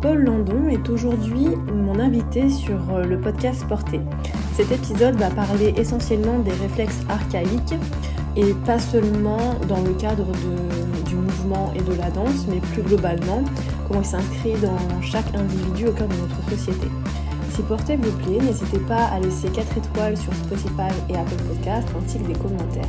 [0.00, 4.00] Paul Landon est aujourd'hui mon invité sur euh, le podcast Porté.
[4.54, 7.74] Cet épisode va parler essentiellement des réflexes archaïques
[8.36, 10.32] et pas seulement dans le cadre
[11.06, 13.44] du mouvement et de la danse, mais plus globalement,
[13.86, 16.86] comment ils s'inscrivent dans chaque individu au cœur de notre société.
[17.50, 21.86] Si Porté vous plaît, n'hésitez pas à laisser 4 étoiles sur Spotify et Apple Podcast
[22.02, 22.88] ainsi que des commentaires.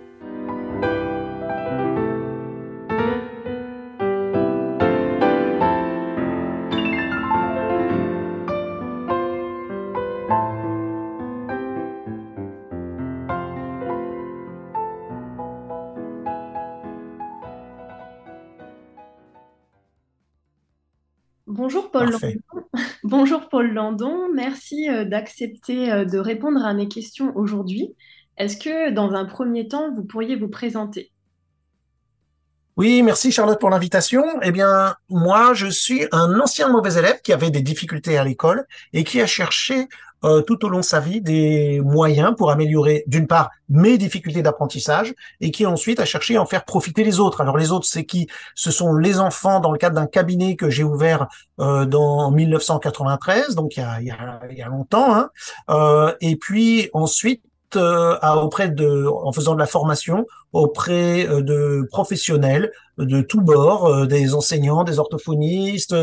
[21.91, 22.33] Paul Landon.
[23.03, 27.95] Bonjour Paul Landon, merci euh, d'accepter euh, de répondre à mes questions aujourd'hui.
[28.37, 31.10] Est-ce que dans un premier temps, vous pourriez vous présenter?
[32.77, 34.23] Oui, merci Charlotte pour l'invitation.
[34.41, 38.65] Eh bien, moi, je suis un ancien mauvais élève qui avait des difficultés à l'école
[38.93, 39.87] et qui a cherché
[40.23, 44.41] euh, tout au long de sa vie des moyens pour améliorer, d'une part, mes difficultés
[44.41, 47.41] d'apprentissage et qui ensuite a cherché à en faire profiter les autres.
[47.41, 48.27] Alors les autres, c'est qui?
[48.55, 51.27] Ce sont les enfants dans le cadre d'un cabinet que j'ai ouvert
[51.59, 55.13] euh, dans 1993, donc il y a, il y a, il y a longtemps.
[55.13, 55.29] Hein.
[55.69, 57.43] Euh, et puis ensuite,
[57.75, 63.87] euh, auprès de, en faisant de la formation auprès euh, de professionnels de tous bords,
[63.87, 65.95] euh, des enseignants, des orthophonistes,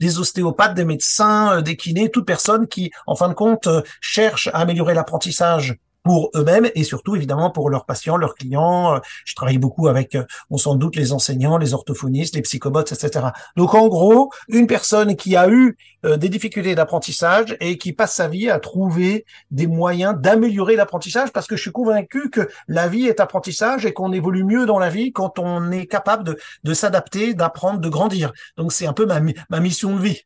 [0.00, 3.68] des ostéopathes, des médecins, des kinés, toute personne qui, en fin de compte,
[4.00, 9.00] cherche à améliorer l'apprentissage pour eux-mêmes et surtout évidemment pour leurs patients, leurs clients.
[9.24, 10.16] Je travaille beaucoup avec,
[10.50, 13.26] on s'en doute, les enseignants, les orthophonistes, les psychobots, etc.
[13.56, 18.14] Donc en gros, une personne qui a eu euh, des difficultés d'apprentissage et qui passe
[18.14, 22.88] sa vie à trouver des moyens d'améliorer l'apprentissage parce que je suis convaincu que la
[22.88, 26.38] vie est apprentissage et qu'on évolue mieux dans la vie quand on est capable de,
[26.64, 28.32] de s'adapter, d'apprendre, de grandir.
[28.56, 29.20] Donc c'est un peu ma,
[29.50, 30.22] ma mission de vie.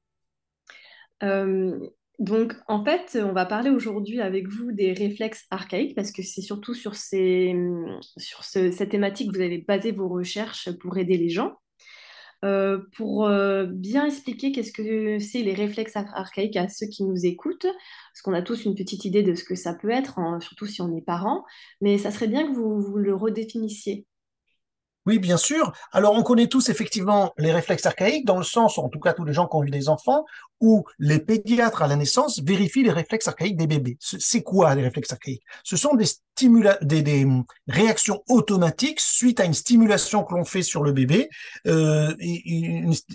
[1.23, 1.79] Euh,
[2.19, 6.41] donc, en fait, on va parler aujourd'hui avec vous des réflexes archaïques parce que c'est
[6.41, 7.55] surtout sur, ces,
[8.17, 11.57] sur cette thématique que vous avez basé vos recherches pour aider les gens.
[12.45, 17.25] Euh, pour euh, bien expliquer qu'est-ce que c'est les réflexes archaïques à ceux qui nous
[17.25, 20.67] écoutent, parce qu'on a tous une petite idée de ce que ça peut être, surtout
[20.67, 21.45] si on est parent,
[21.81, 24.07] mais ça serait bien que vous le redéfinissiez.
[25.07, 25.73] Oui, bien sûr.
[25.93, 29.25] Alors, on connaît tous effectivement les réflexes archaïques, dans le sens, en tout cas tous
[29.25, 30.25] les gens qui ont eu des enfants,
[30.61, 33.99] où les pédiatres à la naissance vérifient les réflexes archaïques des bébés.
[34.01, 35.45] C'est quoi les réflexes archaïques?
[35.63, 36.07] Ce sont des,
[36.83, 37.27] des,
[37.69, 41.29] réactions automatiques suite à une stimulation que l'on fait sur le bébé,
[41.67, 42.15] euh,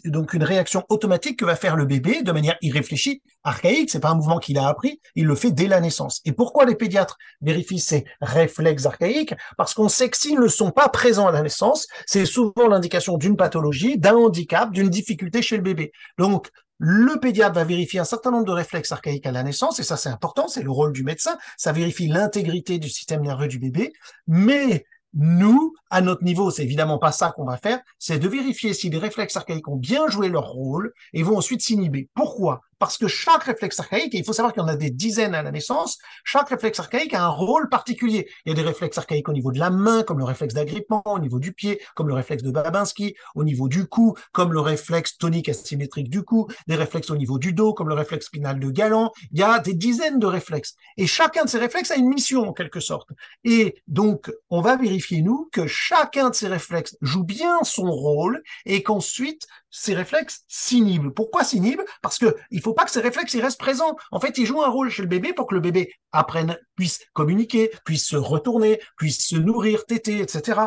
[0.06, 3.90] donc une réaction automatique que va faire le bébé de manière irréfléchie, archaïque.
[3.90, 6.22] C'est pas un mouvement qu'il a appris, il le fait dès la naissance.
[6.26, 9.34] Et pourquoi les pédiatres vérifient ces réflexes archaïques?
[9.58, 13.18] Parce qu'on sait que s'ils ne sont pas présents à la naissance, c'est souvent l'indication
[13.18, 15.92] d'une pathologie, d'un handicap, d'une difficulté chez le bébé.
[16.18, 16.50] Donc,
[16.84, 19.98] le pédiatre va vérifier un certain nombre de réflexes archaïques à la naissance, et ça
[19.98, 23.94] c'est important, c'est le rôle du médecin, ça vérifie l'intégrité du système nerveux du bébé,
[24.26, 24.84] mais
[25.14, 28.90] nous, à notre niveau, c'est évidemment pas ça qu'on va faire, c'est de vérifier si
[28.90, 32.10] les réflexes archaïques ont bien joué leur rôle et vont ensuite s'inhiber.
[32.16, 32.62] Pourquoi?
[32.82, 35.36] Parce que chaque réflexe archaïque, et il faut savoir qu'il y en a des dizaines
[35.36, 38.28] à la naissance, chaque réflexe archaïque a un rôle particulier.
[38.44, 41.04] Il y a des réflexes archaïques au niveau de la main, comme le réflexe d'agrippement,
[41.06, 44.62] au niveau du pied, comme le réflexe de Babinski, au niveau du cou, comme le
[44.62, 48.60] réflexe tonique asymétrique du cou, des réflexes au niveau du dos, comme le réflexe spinal
[48.60, 49.12] de Galant.
[49.32, 50.74] Il y a des dizaines de réflexes.
[50.98, 53.10] Et chacun de ces réflexes a une mission, en quelque sorte.
[53.44, 58.42] Et donc, on va vérifier, nous, que chacun de ces réflexes joue bien son rôle
[58.66, 61.12] et qu'ensuite ces réflexes s'inhibent.
[61.12, 61.86] Pourquoi s'inhibent?
[62.02, 63.96] Parce que il faut pas que ces réflexes restent présents.
[64.12, 67.00] En fait, ils jouent un rôle chez le bébé pour que le bébé apprenne, puisse
[67.14, 70.60] communiquer, puisse se retourner, puisse se nourrir, téter, etc.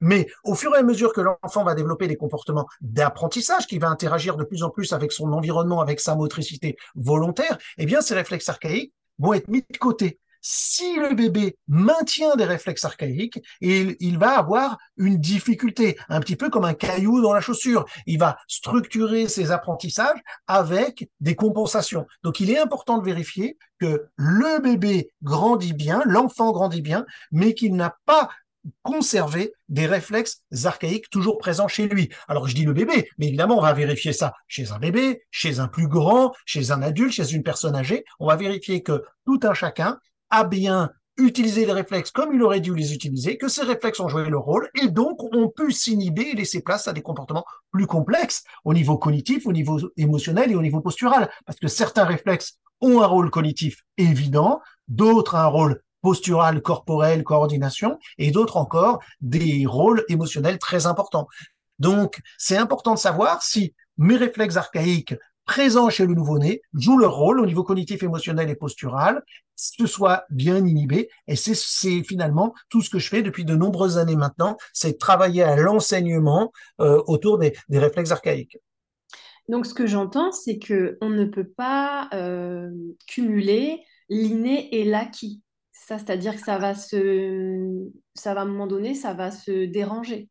[0.00, 3.88] Mais au fur et à mesure que l'enfant va développer des comportements d'apprentissage, qui va
[3.88, 8.14] interagir de plus en plus avec son environnement, avec sa motricité volontaire, eh bien, ces
[8.14, 14.18] réflexes archaïques vont être mis de côté si le bébé maintient des réflexes archaïques, il,
[14.18, 17.84] va avoir une difficulté, un petit peu comme un caillou dans la chaussure.
[18.06, 22.06] Il va structurer ses apprentissages avec des compensations.
[22.22, 27.54] Donc il est important de vérifier que le bébé grandit bien, l'enfant grandit bien, mais
[27.54, 28.28] qu'il n'a pas
[28.82, 32.10] conserver des réflexes archaïques toujours présents chez lui.
[32.28, 35.60] Alors je dis le bébé, mais évidemment on va vérifier ça chez un bébé, chez
[35.60, 38.04] un plus grand, chez un adulte, chez une personne âgée.
[38.18, 39.98] On va vérifier que tout un chacun
[40.30, 44.08] a bien utilisé les réflexes comme il aurait dû les utiliser, que ces réflexes ont
[44.08, 47.86] joué leur rôle et donc on peut s'inhiber et laisser place à des comportements plus
[47.86, 51.30] complexes au niveau cognitif, au niveau émotionnel et au niveau postural.
[51.46, 57.98] Parce que certains réflexes ont un rôle cognitif évident, d'autres un rôle postural, corporel, coordination,
[58.16, 61.28] et d'autres encore des rôles émotionnels très importants.
[61.78, 65.14] Donc, c'est important de savoir si mes réflexes archaïques
[65.50, 69.24] présents chez le nouveau-né jouent leur rôle au niveau cognitif, émotionnel et postural,
[69.56, 71.10] ce soit bien inhibé.
[71.26, 75.42] Et c'est finalement tout ce que je fais depuis de nombreuses années maintenant, c'est travailler
[75.42, 78.58] à l'enseignement euh, autour des, réflexes archaïques.
[79.48, 82.70] Donc, ce que j'entends, c'est que on ne peut pas euh,
[83.08, 85.42] cumuler l'inné et l'acquis
[85.72, 90.28] c'est-à-dire que ça va se, ça va à un moment donné, ça va se déranger.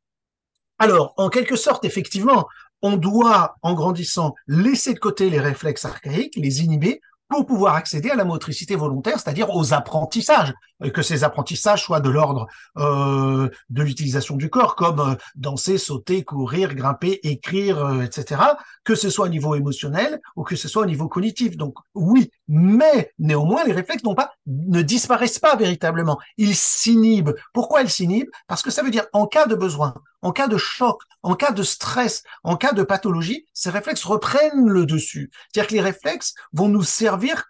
[0.77, 2.47] Alors, en quelque sorte, effectivement,
[2.81, 8.09] on doit, en grandissant, laisser de côté les réflexes archaïques, les inhiber, pour pouvoir accéder
[8.09, 10.53] à la motricité volontaire, c'est-à-dire aux apprentissages,
[10.93, 12.47] que ces apprentissages soient de l'ordre
[12.77, 18.41] euh, de l'utilisation du corps, comme euh, danser, sauter, courir, grimper, écrire, euh, etc.,
[18.83, 21.57] que ce soit au niveau émotionnel ou que ce soit au niveau cognitif.
[21.57, 26.19] Donc oui, mais néanmoins, les réflexes n'ont pas, ne disparaissent pas véritablement.
[26.37, 27.35] Ils s'inhibent.
[27.53, 28.29] Pourquoi ils s'inhibent?
[28.47, 31.51] Parce que ça veut dire en cas de besoin, en cas de choc, en cas
[31.51, 35.29] de stress, en cas de pathologie, ces réflexes reprennent le dessus.
[35.51, 37.45] C'est-à-dire que les réflexes vont nous servir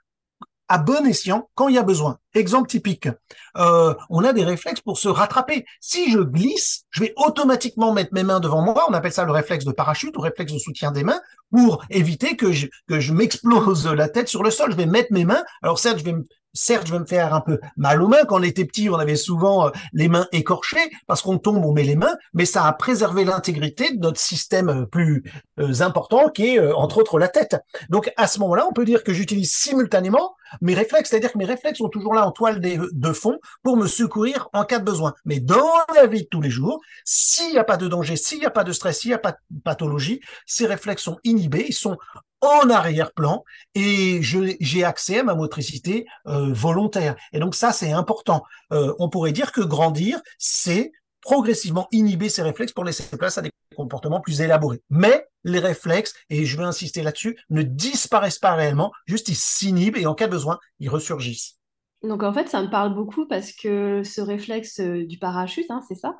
[0.69, 2.19] à bon escient quand il y a besoin.
[2.35, 3.09] Exemple typique,
[3.57, 5.65] euh, on a des réflexes pour se rattraper.
[5.81, 9.31] Si je glisse, je vais automatiquement mettre mes mains devant moi, on appelle ça le
[9.31, 11.19] réflexe de parachute ou réflexe de soutien des mains,
[11.51, 14.71] pour éviter que je, que je m'explose la tête sur le sol.
[14.71, 16.15] Je vais mettre mes mains, alors certes, je vais
[16.53, 18.25] certes, je vais me faire un peu mal aux mains.
[18.25, 21.73] Quand on était petit, on avait souvent euh, les mains écorchées parce qu'on tombe, on
[21.73, 25.23] met les mains, mais ça a préservé l'intégrité de notre système euh, plus
[25.59, 27.57] euh, important qui est entre autres la tête.
[27.89, 31.45] Donc à ce moment-là, on peut dire que j'utilise simultanément mes réflexes, c'est-à-dire que mes
[31.45, 35.13] réflexes sont toujours là en toile de fond pour me secourir en cas de besoin.
[35.25, 38.39] Mais dans la vie de tous les jours, s'il n'y a pas de danger, s'il
[38.39, 41.65] n'y a pas de stress, s'il n'y a pas de pathologie, ces réflexes sont inhibés,
[41.67, 41.97] ils sont
[42.41, 43.43] en arrière-plan
[43.75, 47.15] et j'ai accès à ma motricité euh, volontaire.
[47.33, 48.43] Et donc ça, c'est important.
[48.71, 50.91] Euh, on pourrait dire que grandir, c'est
[51.21, 54.81] progressivement inhiber ces réflexes pour laisser place à des comportements plus élaborés.
[54.89, 59.97] Mais les réflexes, et je vais insister là-dessus, ne disparaissent pas réellement, juste ils s'inhibent
[59.97, 61.58] et en cas de besoin, ils ressurgissent.
[62.01, 65.81] Donc en fait, ça me parle beaucoup parce que ce réflexe euh, du parachute, hein,
[65.85, 66.15] c'est ça.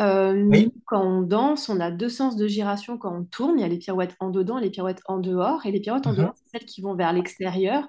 [0.00, 0.48] Euh,
[0.86, 3.58] quand on danse, on a deux sens de giration quand on tourne.
[3.58, 5.66] Il y a les pirouettes en dedans et les pirouettes en dehors.
[5.66, 6.18] Et les pirouettes en mhm.
[6.18, 7.84] dehors, c'est celles qui vont vers l'extérieur.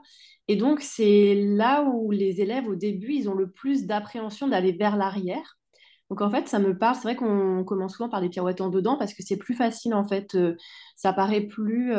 [0.48, 4.72] Et donc c'est là où les élèves, au début, ils ont le plus d'appréhension d'aller
[4.72, 5.58] vers l'arrière.
[6.10, 6.96] Donc en fait, ça me parle.
[6.96, 9.94] C'est vrai qu'on commence souvent par les pirouettes en dedans parce que c'est plus facile
[9.94, 10.34] en fait.
[10.34, 10.56] Euh,
[10.96, 11.94] ça paraît plus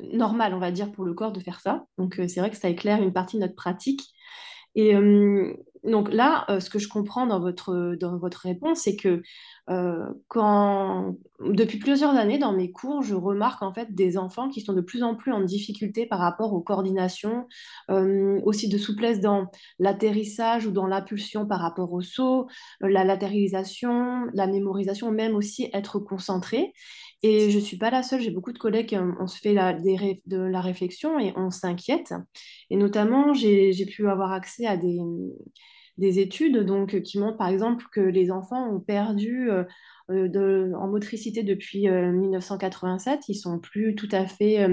[0.00, 1.86] normal, on va dire, pour le corps de faire ça.
[1.96, 4.02] Donc c'est vrai que ça éclaire une partie de notre pratique.
[4.76, 7.72] Et euh, donc là, euh, ce que je comprends dans votre,
[8.42, 9.22] réponse, c'est que
[9.70, 14.60] euh, quand, depuis plusieurs années dans mes cours, je remarque en fait des enfants qui
[14.60, 17.48] sont de plus en plus en difficulté par rapport aux coordinations,
[17.88, 19.46] aussi de souplesse dans
[19.78, 22.46] l'atterrissage ou dans l'impulsion par rapport au saut,
[22.80, 26.74] la latéralisation, la mémorisation, même aussi être concentré.
[27.22, 29.54] Et je ne suis pas la seule, j'ai beaucoup de collègues, euh, on, se fait
[29.54, 32.14] la, de la réflexion et on s'inquiète.
[32.70, 35.00] Et notamment, j'ai pu avoir accès à des,
[35.96, 39.64] des études donc, qui montrent par exemple que les enfants ont perdu euh,
[40.10, 43.28] euh, en motricité depuis 1987.
[43.28, 44.68] Ils sont plus tout à fait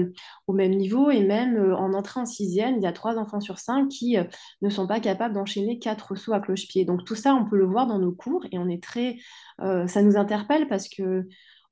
[0.46, 3.58] au même niveau et même en entrée en sixième, il y a trois enfants sur
[3.58, 4.18] cinq qui
[4.60, 6.84] ne sont pas capables d'enchaîner quatre sauts à cloche-pied.
[6.84, 9.16] Donc tout ça, on peut le voir dans nos cours et on est très,
[9.58, 11.26] ça nous interpelle parce que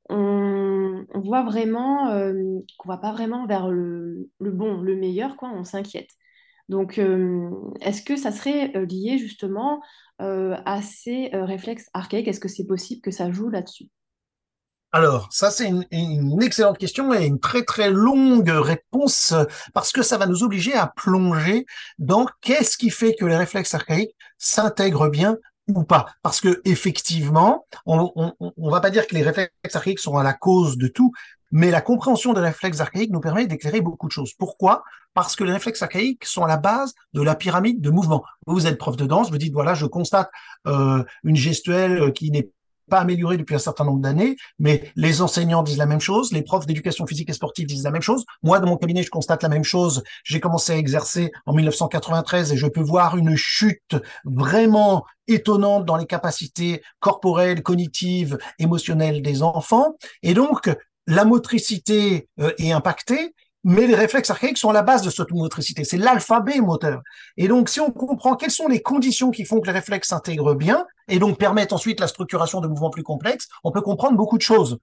[0.08, 0.61] on,
[1.14, 2.32] voit vraiment euh,
[2.78, 6.10] qu'on va pas vraiment vers le, bon, le meilleur, quoi, on s'inquiète.
[6.68, 9.80] Donc, euh, est-ce que ça serait euh, lié justement
[10.18, 12.28] à ces réflexes archaïques?
[12.28, 13.88] Est-ce que c'est possible que ça joue là-dessus?
[14.92, 19.34] Alors, ça c'est une, excellente question et une très très longue réponse
[19.74, 21.66] parce que ça va nous obliger à plonger
[21.98, 25.38] dans qu'est-ce qui fait que les réflexes archaïques s'intègrent bien
[25.68, 30.16] ou pas Parce que effectivement, on, on, va pas dire que les réflexes archaïques sont
[30.16, 31.12] à la cause de tout,
[31.50, 34.32] mais la compréhension des réflexes archaïques nous permet d'éclairer beaucoup de choses.
[34.34, 34.82] Pourquoi?
[35.14, 38.24] Parce que les réflexes archaïques sont à la base de la pyramide de mouvement.
[38.46, 40.30] Vous êtes prof de danse, vous dites voilà, je constate
[40.66, 42.48] euh, une gestuelle qui n'est
[42.88, 46.42] pas amélioré depuis un certain nombre d'années, mais les enseignants disent la même chose, les
[46.42, 48.24] profs d'éducation physique et sportive disent la même chose.
[48.42, 50.02] Moi, dans mon cabinet, je constate la même chose.
[50.24, 55.96] J'ai commencé à exercer en 1993 et je peux voir une chute vraiment étonnante dans
[55.96, 59.96] les capacités corporelles, cognitives, émotionnelles des enfants.
[60.22, 60.70] Et donc,
[61.06, 65.30] la motricité euh, est impactée, mais les réflexes archaïques sont à la base de cette
[65.30, 65.84] motricité.
[65.84, 67.02] C'est l'alphabet moteur.
[67.36, 70.54] Et donc, si on comprend quelles sont les conditions qui font que les réflexes s'intègrent
[70.54, 74.36] bien et donc permettent ensuite la structuration de mouvements plus complexes, on peut comprendre beaucoup
[74.36, 74.78] de choses.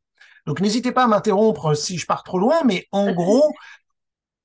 [0.46, 3.52] Donc, n'hésitez pas à m'interrompre si je pars trop loin, mais en gros,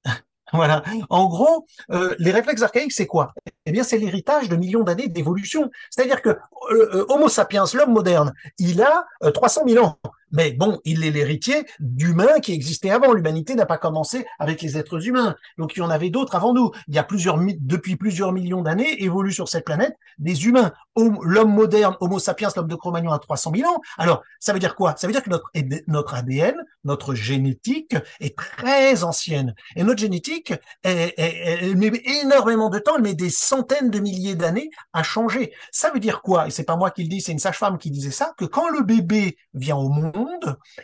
[0.52, 0.82] voilà.
[1.10, 3.32] En gros, euh, les réflexes archaïques, c'est quoi?
[3.66, 5.70] Eh bien, c'est l'héritage de millions d'années d'évolution.
[5.90, 6.36] C'est-à-dire que euh,
[6.72, 9.98] euh, Homo sapiens, l'homme moderne, il a 300 000 ans.
[10.34, 13.12] Mais bon, il est l'héritier d'humains qui existaient avant.
[13.12, 15.36] L'humanité n'a pas commencé avec les êtres humains.
[15.58, 16.72] Donc il y en avait d'autres avant nous.
[16.88, 20.72] Il y a plusieurs, depuis plusieurs millions d'années, évoluent sur cette planète des humains.
[20.96, 23.80] L'homme moderne, Homo sapiens, l'homme de Cro-Magnon a 300 000 ans.
[23.96, 24.94] Alors, ça veut dire quoi?
[24.96, 29.54] Ça veut dire que notre, ADN, notre génétique est très ancienne.
[29.76, 34.70] Et notre génétique, elle, met énormément de temps, elle met des centaines de milliers d'années
[34.92, 35.52] à changer.
[35.70, 36.48] Ça veut dire quoi?
[36.48, 38.68] Et c'est pas moi qui le dis, c'est une sage-femme qui disait ça, que quand
[38.68, 40.23] le bébé vient au monde,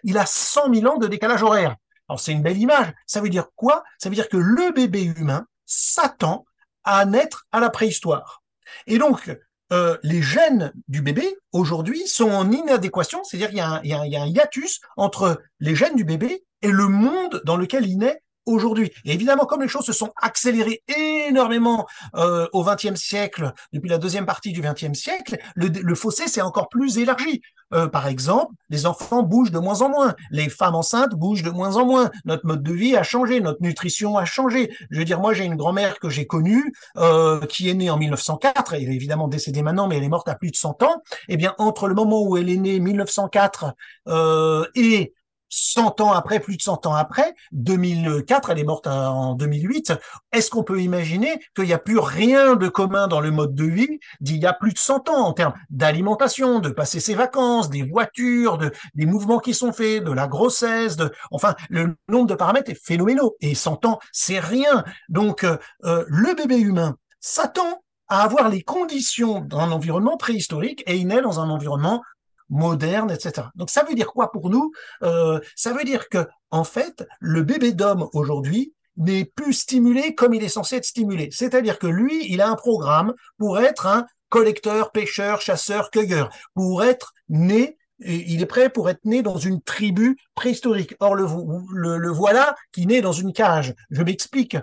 [0.04, 1.76] il a 100 000 ans de décalage horaire.
[2.08, 2.92] Alors c'est une belle image.
[3.06, 3.84] Ça veut dire quoi?
[3.98, 6.44] Ça veut dire que le bébé humain s'attend
[6.84, 8.42] à naître à la préhistoire.
[8.86, 9.30] Et donc,
[9.72, 14.80] euh, les gènes du bébé, aujourd'hui, sont en inadéquation, c'est-à-dire qu'il y, a un hiatus
[14.96, 18.90] entre les gènes du bébé et le monde dans lequel il naît aujourd'hui.
[19.04, 20.82] Et évidemment, comme les choses se sont accélérées
[21.28, 26.26] énormément euh, au XXe siècle, depuis la deuxième partie du XXe siècle, le, le fossé
[26.26, 27.40] s'est encore plus élargi.
[27.72, 31.50] Euh, par exemple, les enfants bougent de moins en moins, les femmes enceintes bougent de
[31.50, 34.70] moins en moins, notre mode de vie a changé, notre nutrition a changé.
[34.90, 37.96] Je veux dire, moi j'ai une grand-mère que j'ai connue, euh, qui est née en
[37.98, 41.02] 1904, elle est évidemment décédée maintenant, mais elle est morte à plus de 100 ans.
[41.28, 43.74] Eh bien, entre le moment où elle est née, 1904,
[44.08, 45.14] euh, et
[45.50, 49.92] 100 ans après, plus de 100 ans après, 2004, elle est morte en 2008,
[50.32, 53.64] est-ce qu'on peut imaginer qu'il n'y a plus rien de commun dans le mode de
[53.64, 57.68] vie d'il y a plus de 100 ans en termes d'alimentation, de passer ses vacances,
[57.68, 62.26] des voitures, de, des mouvements qui sont faits, de la grossesse, de, enfin, le nombre
[62.26, 64.84] de paramètres est phénoménal et 100 ans, c'est rien.
[65.08, 70.96] Donc, euh, euh, le bébé humain s'attend à avoir les conditions d'un environnement préhistorique et
[70.96, 72.02] il naît dans un environnement
[72.50, 73.48] moderne, etc.
[73.54, 74.72] Donc ça veut dire quoi pour nous?
[75.02, 80.34] Euh, Ça veut dire que en fait, le bébé d'homme aujourd'hui n'est plus stimulé comme
[80.34, 81.30] il est censé être stimulé.
[81.32, 86.84] C'est-à-dire que lui, il a un programme pour être un collecteur, pêcheur, chasseur, cueilleur, pour
[86.84, 90.94] être né il est prêt pour être né dans une tribu préhistorique.
[91.00, 93.74] Or, le, voilà qui naît dans une cage.
[93.90, 94.56] Je m'explique.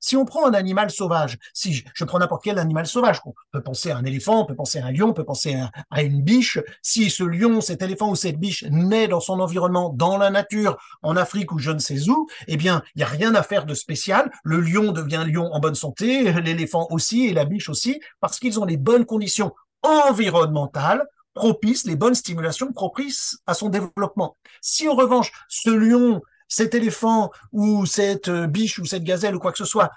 [0.00, 3.62] Si on prend un animal sauvage, si je, prends n'importe quel animal sauvage, on peut
[3.62, 5.56] penser à un éléphant, on peut penser à un lion, on peut penser
[5.90, 6.58] à, une biche.
[6.82, 10.76] Si ce lion, cet éléphant ou cette biche naît dans son environnement, dans la nature,
[11.02, 13.66] en Afrique ou je ne sais où, eh bien, il n'y a rien à faire
[13.66, 14.30] de spécial.
[14.44, 18.60] Le lion devient lion en bonne santé, l'éléphant aussi et la biche aussi, parce qu'ils
[18.60, 24.36] ont les bonnes conditions environnementales propices, les bonnes stimulations propices à son développement.
[24.60, 26.20] Si en revanche, ce lion
[26.52, 29.90] cet éléphant ou cette euh, biche ou cette gazelle ou quoi que ce soit,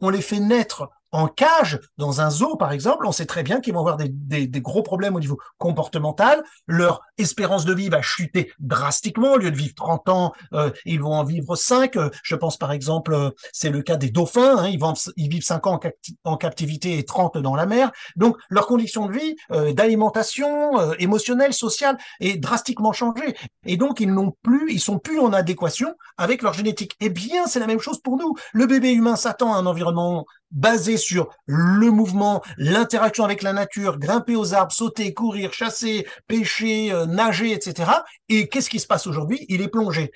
[0.00, 3.60] on les fait naître en cage, dans un zoo par exemple, on sait très bien
[3.60, 6.42] qu'ils vont avoir des, gros problèmes au niveau comportemental.
[6.66, 9.32] Leur espérance de vie va chuter drastiquement.
[9.32, 11.96] Au lieu de vivre 30 ans, euh, ils vont en vivre 5.
[11.96, 14.58] Euh, je pense par exemple, euh, c'est le cas des dauphins.
[14.58, 14.68] Hein,
[15.16, 15.80] ils, vivent 5 ans
[16.24, 17.90] en, captivité et 30 dans la mer.
[18.16, 19.36] Donc leur condition de vie,
[19.74, 23.34] d'alimentation, émotionnelle, sociale est drastiquement changée.
[23.64, 26.96] Et donc ils n'ont plus, ils sont plus en adéquation avec leur génétique.
[27.00, 28.34] Eh bien, c'est la même chose pour nous.
[28.52, 33.98] Le bébé humain s'attend à un environnement basé sur le mouvement, l'interaction avec la nature,
[33.98, 37.90] grimper aux arbres, sauter, courir, chasser, pêcher, euh, nager, etc.
[38.28, 39.46] Et qu'est-ce qui se passe aujourd'hui?
[39.48, 40.10] Il est plongé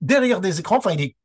[0.00, 1.16] derrière des écrans, enfin il est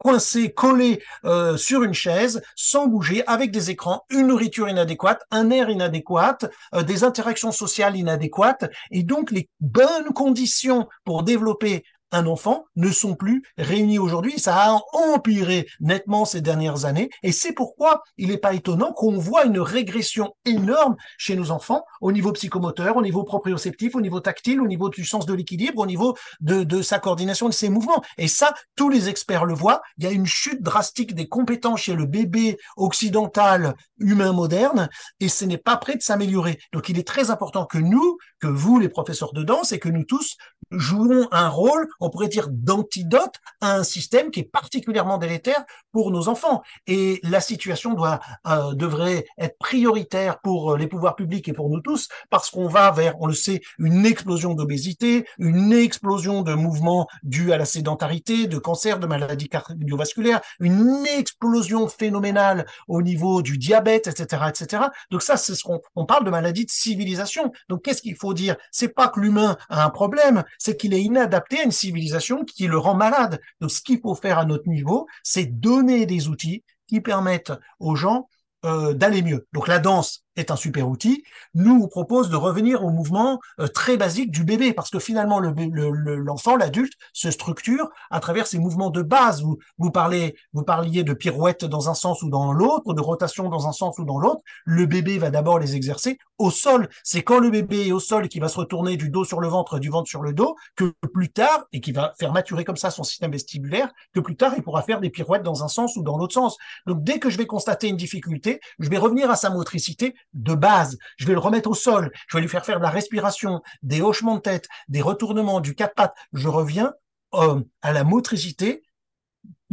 [0.00, 5.50] coincé, collé euh, sur une chaise, sans bouger, avec des écrans, une nourriture inadéquate, un
[5.50, 6.38] air inadéquat,
[6.74, 12.90] euh, des interactions sociales inadéquates, et donc les bonnes conditions pour développer un enfant ne
[12.90, 14.38] sont plus réunis aujourd'hui.
[14.38, 19.18] Ça a empiré nettement ces dernières années et c'est pourquoi il n'est pas étonnant qu'on
[19.18, 24.20] voit une régression énorme chez nos enfants au niveau psychomoteur, au niveau proprioceptif, au niveau
[24.20, 27.68] tactile, au niveau du sens de l'équilibre, au niveau de, de sa coordination de ses
[27.68, 28.02] mouvements.
[28.18, 29.82] Et ça, tous les experts le voient.
[29.98, 34.88] Il y a une chute drastique des compétences chez le bébé occidental humain moderne
[35.20, 36.58] et ce n'est pas prêt de s'améliorer.
[36.72, 39.88] Donc il est très important que nous, que vous, les professeurs de danse, et que
[39.88, 40.36] nous tous
[40.70, 46.10] jouons un rôle, on pourrait dire, d'antidote à un système qui est particulièrement délétère pour
[46.10, 46.62] nos enfants.
[46.86, 51.80] Et la situation doit euh, devrait être prioritaire pour les pouvoirs publics et pour nous
[51.80, 57.08] tous, parce qu'on va vers, on le sait, une explosion d'obésité, une explosion de mouvements
[57.22, 63.58] dus à la sédentarité, de cancer, de maladies cardiovasculaires, une explosion phénoménale au niveau du
[63.58, 64.84] diabète, etc., etc.
[65.10, 67.52] Donc ça, c'est ce qu'on on parle de maladie de civilisation.
[67.68, 71.02] Donc qu'est-ce qu'il faut dire C'est pas que l'humain a un problème, c'est qu'il est
[71.02, 73.40] inadapté à une civilisation qui le rend malade.
[73.60, 77.94] Donc ce qu'il faut faire à notre niveau, c'est donner des outils qui permettent aux
[77.94, 78.28] gens
[78.64, 79.46] euh, d'aller mieux.
[79.52, 81.22] Donc la danse, est un super outil,
[81.54, 86.56] nous propose de revenir au mouvement euh, très basique du bébé, parce que finalement l'enfant,
[86.56, 89.42] l'adulte, se structure à travers ces mouvements de base.
[89.78, 93.68] Vous, parlez, vous parliez de pirouette dans un sens ou dans l'autre, de rotation dans
[93.68, 94.42] un sens ou dans l'autre.
[94.64, 96.88] Le bébé va d'abord les exercer au sol.
[97.04, 99.48] C'est quand le bébé est au sol qui va se retourner du dos sur le
[99.48, 102.76] ventre, du ventre sur le dos, que plus tard, et qui va faire maturer comme
[102.76, 105.96] ça son système vestibulaire, que plus tard il pourra faire des pirouettes dans un sens
[105.96, 106.56] ou dans l'autre sens.
[106.86, 110.54] Donc dès que je vais constater une difficulté, je vais revenir à sa motricité de
[110.54, 110.98] base.
[111.16, 112.10] Je vais le remettre au sol.
[112.28, 115.74] Je vais lui faire faire de la respiration, des hochements de tête, des retournements, du
[115.74, 116.14] quatre pattes.
[116.32, 116.92] Je reviens
[117.34, 118.82] euh, à la motricité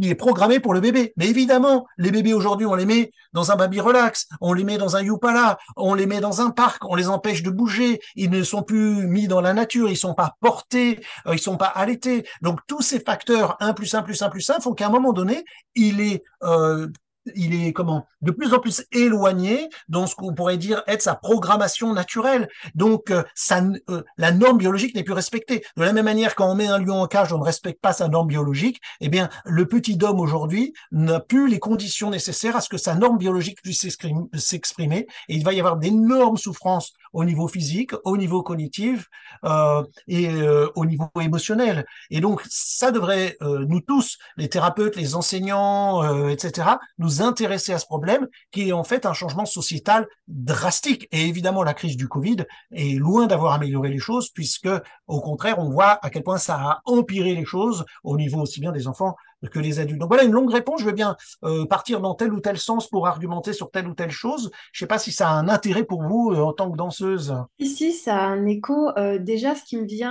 [0.00, 1.12] qui est programmée pour le bébé.
[1.16, 4.78] Mais évidemment, les bébés aujourd'hui, on les met dans un baby relax, on les met
[4.78, 8.30] dans un yupala, on les met dans un parc, on les empêche de bouger, ils
[8.30, 11.66] ne sont plus mis dans la nature, ils sont pas portés, euh, ils sont pas
[11.66, 12.26] allaités.
[12.42, 15.12] Donc tous ces facteurs 1 plus 1 plus 1 plus 1 font qu'à un moment
[15.12, 16.88] donné, il est euh,
[17.34, 21.14] il est comment de plus en plus éloigné dans ce qu'on pourrait dire être sa
[21.14, 22.48] programmation naturelle.
[22.74, 25.64] Donc euh, ça, euh, la norme biologique n'est plus respectée.
[25.76, 27.92] De la même manière, quand on met un lion en cage, on ne respecte pas
[27.92, 28.80] sa norme biologique.
[29.00, 32.94] Eh bien, le petit homme aujourd'hui n'a plus les conditions nécessaires à ce que sa
[32.94, 33.86] norme biologique puisse
[34.34, 35.06] s'exprimer.
[35.28, 39.08] Et il va y avoir d'énormes souffrances au niveau physique, au niveau cognitif
[39.44, 41.86] euh, et euh, au niveau émotionnel.
[42.10, 46.68] Et donc, ça devrait nous tous, les thérapeutes, les enseignants, etc.,
[46.98, 51.08] nous intéresser à ce problème qui est en fait un changement sociétal drastique.
[51.12, 54.68] Et évidemment, la crise du Covid est loin d'avoir amélioré les choses puisque,
[55.06, 58.60] au contraire, on voit à quel point ça a empiré les choses au niveau aussi
[58.60, 59.16] bien des enfants
[59.46, 60.00] que les adultes.
[60.00, 60.80] Donc voilà une longue réponse.
[60.80, 63.94] Je veux bien euh, partir dans tel ou tel sens pour argumenter sur telle ou
[63.94, 64.50] telle chose.
[64.72, 66.76] Je ne sais pas si ça a un intérêt pour vous euh, en tant que
[66.76, 67.36] danseuse.
[67.58, 68.88] Ici, ça a un écho.
[68.96, 70.08] Euh, déjà, ce qui me vient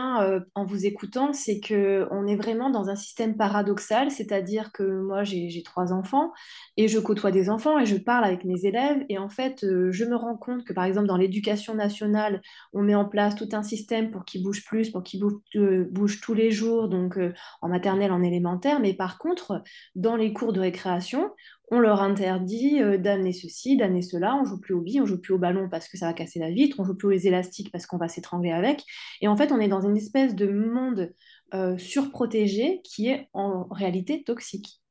[0.56, 5.24] en vous écoutant, c'est que on est vraiment dans un système paradoxal, c'est-à-dire que moi,
[5.24, 6.32] j'ai trois enfants
[6.78, 10.06] et je côtoie des enfants et je parle avec mes élèves et en fait, je
[10.06, 12.42] me rends compte que par exemple dans l'éducation nationale,
[12.74, 16.22] on met en place tout un système pour qu'ils bougent plus, pour qu'ils bougent, bougent,
[16.22, 17.20] tous les jours, donc
[17.62, 19.63] en maternelle, en élémentaire, mais par contre,
[19.95, 21.32] dans les cours de récréation,
[21.69, 25.19] on leur interdit euh, d'amener ceci, d'amener cela, on joue plus au billes, on joue
[25.19, 27.71] plus au ballon parce que ça va casser la vitre, on joue plus aux élastiques
[27.71, 28.84] parce qu'on va s'étrangler avec.
[29.21, 31.13] Et en fait, on est dans une espèce de monde
[31.53, 34.82] euh, surprotégé qui est en réalité toxique.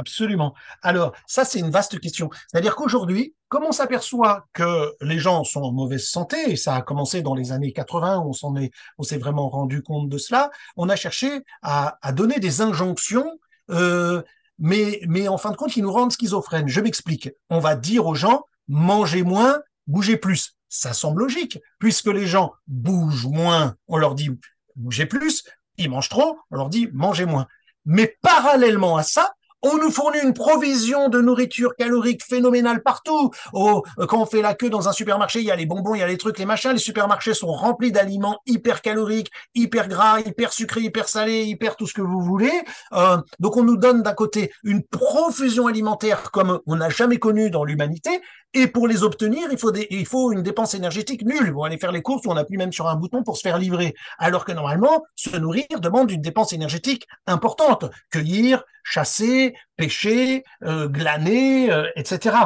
[0.00, 0.54] Absolument.
[0.80, 2.30] Alors, ça, c'est une vaste question.
[2.48, 6.80] C'est-à-dire qu'aujourd'hui, comme on s'aperçoit que les gens sont en mauvaise santé, et ça a
[6.80, 10.50] commencé dans les années 80, on s'en est, on s'est vraiment rendu compte de cela,
[10.78, 14.22] on a cherché à, donner des injonctions, euh,
[14.58, 16.68] mais, mais en fin de compte, qui nous rendent schizophrènes.
[16.68, 17.28] Je m'explique.
[17.50, 20.56] On va dire aux gens, mangez moins, bougez plus.
[20.70, 24.30] Ça semble logique, puisque les gens bougent moins, on leur dit
[24.76, 25.44] bougez plus,
[25.76, 27.46] ils mangent trop, on leur dit mangez moins.
[27.84, 33.30] Mais parallèlement à ça, on nous fournit une provision de nourriture calorique phénoménale partout.
[33.52, 36.00] Oh, quand on fait la queue dans un supermarché, il y a les bonbons, il
[36.00, 36.72] y a les trucs, les machins.
[36.72, 41.86] Les supermarchés sont remplis d'aliments hyper caloriques, hyper gras, hyper sucrés, hyper salés, hyper tout
[41.86, 42.52] ce que vous voulez.
[42.92, 47.50] Euh, donc on nous donne d'un côté une profusion alimentaire comme on n'a jamais connu
[47.50, 51.54] dans l'humanité, et pour les obtenir, il faut, une dépense énergétique nulle.
[51.56, 53.94] On aller faire les courses, on appuie même sur un bouton pour se faire livrer.
[54.18, 57.84] Alors que normalement, se nourrir demande une dépense énergétique importante.
[58.10, 62.36] Cueillir, chasser, pêcher, euh, glaner, euh, etc.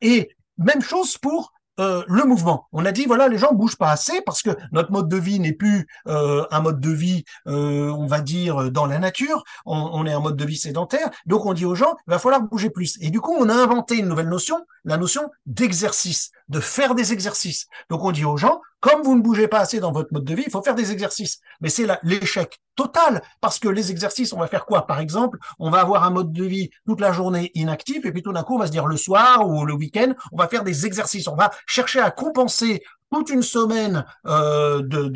[0.00, 2.66] Et même chose pour euh, le mouvement.
[2.72, 5.40] On a dit voilà, les gens bougent pas assez parce que notre mode de vie
[5.40, 9.44] n'est plus euh, un mode de vie, euh, on va dire dans la nature.
[9.64, 11.10] On, on, est un mode de vie sédentaire.
[11.26, 12.98] Donc on dit aux gens, il va falloir bouger plus.
[13.00, 17.12] Et du coup, on a inventé une nouvelle notion, la notion d'exercice, de faire des
[17.12, 17.66] exercices.
[17.88, 20.34] Donc on dit aux gens, comme vous ne bougez pas assez dans votre mode de
[20.34, 21.38] vie, il faut faire des exercices.
[21.60, 24.86] Mais c'est l'échec total, parce que les exercices, on va faire quoi?
[24.86, 28.22] Par exemple, on va avoir un mode de vie toute la journée inactif, et puis
[28.22, 30.64] tout d'un coup, on va se dire le soir ou le week-end, on va faire
[30.64, 31.28] des exercices.
[31.28, 35.10] On va chercher à compenser toute une semaine euh, de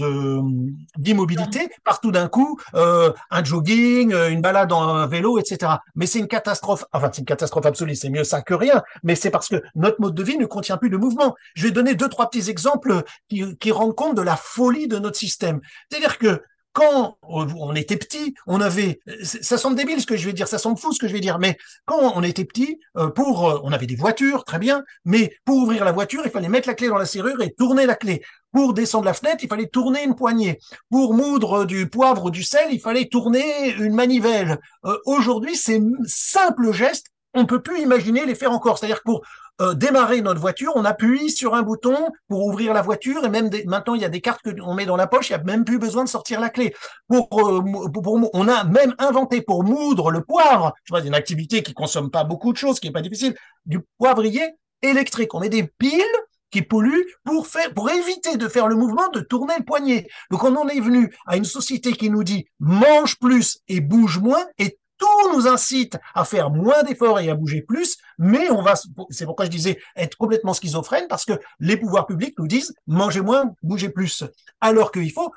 [0.99, 5.73] d'immobilité, partout d'un coup, euh, un jogging, euh, une balade en vélo, etc.
[5.95, 6.85] Mais c'est une catastrophe.
[6.93, 7.95] Enfin, c'est une catastrophe absolue.
[7.95, 8.83] C'est mieux ça que rien.
[9.03, 11.35] Mais c'est parce que notre mode de vie ne contient plus de mouvement.
[11.55, 14.99] Je vais donner deux trois petits exemples qui, qui rendent compte de la folie de
[14.99, 15.61] notre système.
[15.91, 16.43] C'est-à-dire que
[16.75, 20.59] quand on était petit, on avait, ça semble débile ce que je vais dire, ça
[20.59, 21.57] semble fou ce que je vais dire, mais
[21.87, 25.59] quand on était petit, euh, pour, euh, on avait des voitures, très bien, mais pour
[25.59, 28.23] ouvrir la voiture, il fallait mettre la clé dans la serrure et tourner la clé.
[28.53, 30.59] Pour descendre la fenêtre, il fallait tourner une poignée.
[30.91, 34.59] Pour moudre du poivre ou du sel, il fallait tourner une manivelle.
[34.85, 38.79] Euh, aujourd'hui, ces simples gestes, on peut plus imaginer les faire encore.
[38.79, 39.23] C'est-à-dire pour
[39.61, 43.51] euh, démarrer notre voiture, on appuie sur un bouton pour ouvrir la voiture et même
[43.67, 45.65] maintenant il y a des cartes qu'on met dans la poche, il n'y a même
[45.65, 46.75] plus besoin de sortir la clé.
[47.09, 47.63] Pour, euh,
[47.93, 52.11] pour, on a même inventé pour moudre le poivre, je vois, une activité qui consomme
[52.11, 54.43] pas beaucoup de choses, qui est pas difficile, du poivrier
[54.83, 55.35] électrique.
[55.35, 56.03] On met des piles
[56.51, 60.09] qui polluent pour faire, pour éviter de faire le mouvement de tourner le poignet.
[60.31, 64.19] Donc on en est venu à une société qui nous dit mange plus et bouge
[64.19, 68.63] moins et tout nous incite à faire moins d'efforts et à bouger plus, mais on
[68.63, 68.75] va,
[69.11, 73.21] c'est pourquoi je disais être complètement schizophrène, parce que les pouvoirs publics nous disent mangez
[73.21, 74.25] moins, bougez plus,
[74.61, 75.33] alors qu'il faut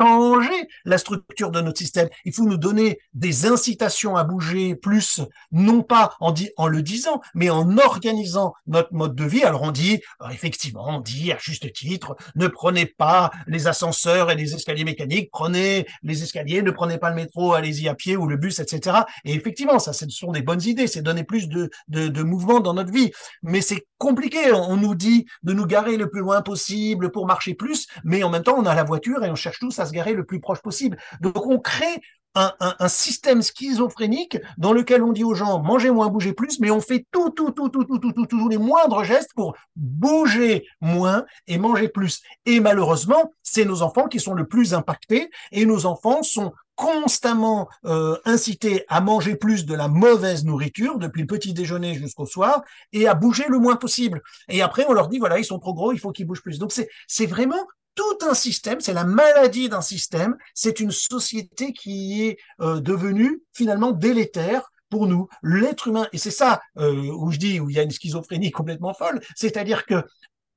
[0.00, 2.08] changer la structure de notre système.
[2.24, 5.20] Il faut nous donner des incitations à bouger plus,
[5.52, 9.42] non pas en, en le disant, mais en organisant notre mode de vie.
[9.44, 14.30] Alors on dit, euh, effectivement, on dit à juste titre, ne prenez pas les ascenseurs
[14.30, 18.16] et les escaliers mécaniques, prenez les escaliers, ne prenez pas le métro, allez-y à pied
[18.16, 19.00] ou le bus, etc.
[19.24, 22.60] Et effectivement, ça, ce sont des bonnes idées, c'est donner plus de, de, de mouvement
[22.60, 23.10] dans notre vie.
[23.42, 24.52] Mais c'est compliqué.
[24.52, 28.30] On nous dit de nous garer le plus loin possible pour marcher plus, mais en
[28.30, 30.40] même temps, on a la voiture et on cherche tous à se garer le plus
[30.40, 30.98] proche possible.
[31.20, 32.00] Donc, on crée
[32.34, 36.80] un, système schizophrénique dans lequel on dit aux gens mangez moins, bougez plus, mais on
[36.80, 41.24] fait tout, tout, tout, tout, tout, tout, tout, tous les moindres gestes pour bouger moins
[41.46, 42.22] et manger plus.
[42.46, 47.68] Et malheureusement, c'est nos enfants qui sont le plus impactés et nos enfants sont constamment
[47.84, 52.62] euh, incités à manger plus de la mauvaise nourriture depuis le petit déjeuner jusqu'au soir
[52.94, 54.22] et à bouger le moins possible.
[54.48, 56.58] Et après, on leur dit voilà, ils sont trop gros, il faut qu'ils bougent plus.
[56.58, 61.72] Donc c'est c'est vraiment tout un système, c'est la maladie d'un système, c'est une société
[61.72, 66.06] qui est euh, devenue finalement délétère pour nous, l'être humain.
[66.12, 69.20] Et c'est ça euh, où je dis, où il y a une schizophrénie complètement folle,
[69.36, 70.02] c'est-à-dire que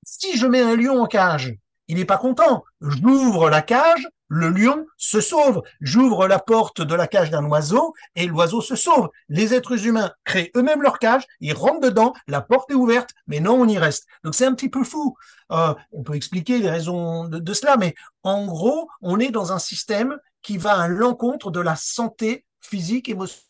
[0.05, 1.53] si je mets un lion en cage,
[1.87, 2.63] il n'est pas content.
[2.81, 5.61] J'ouvre la cage, le lion se sauve.
[5.81, 9.09] J'ouvre la porte de la cage d'un oiseau et l'oiseau se sauve.
[9.29, 13.39] Les êtres humains créent eux-mêmes leur cage, ils rentrent dedans, la porte est ouverte, mais
[13.39, 14.07] non, on y reste.
[14.23, 15.15] Donc c'est un petit peu fou.
[15.51, 17.93] Euh, on peut expliquer les raisons de, cela, mais
[18.23, 23.09] en gros, on est dans un système qui va à l'encontre de la santé physique,
[23.09, 23.43] émotionnelle,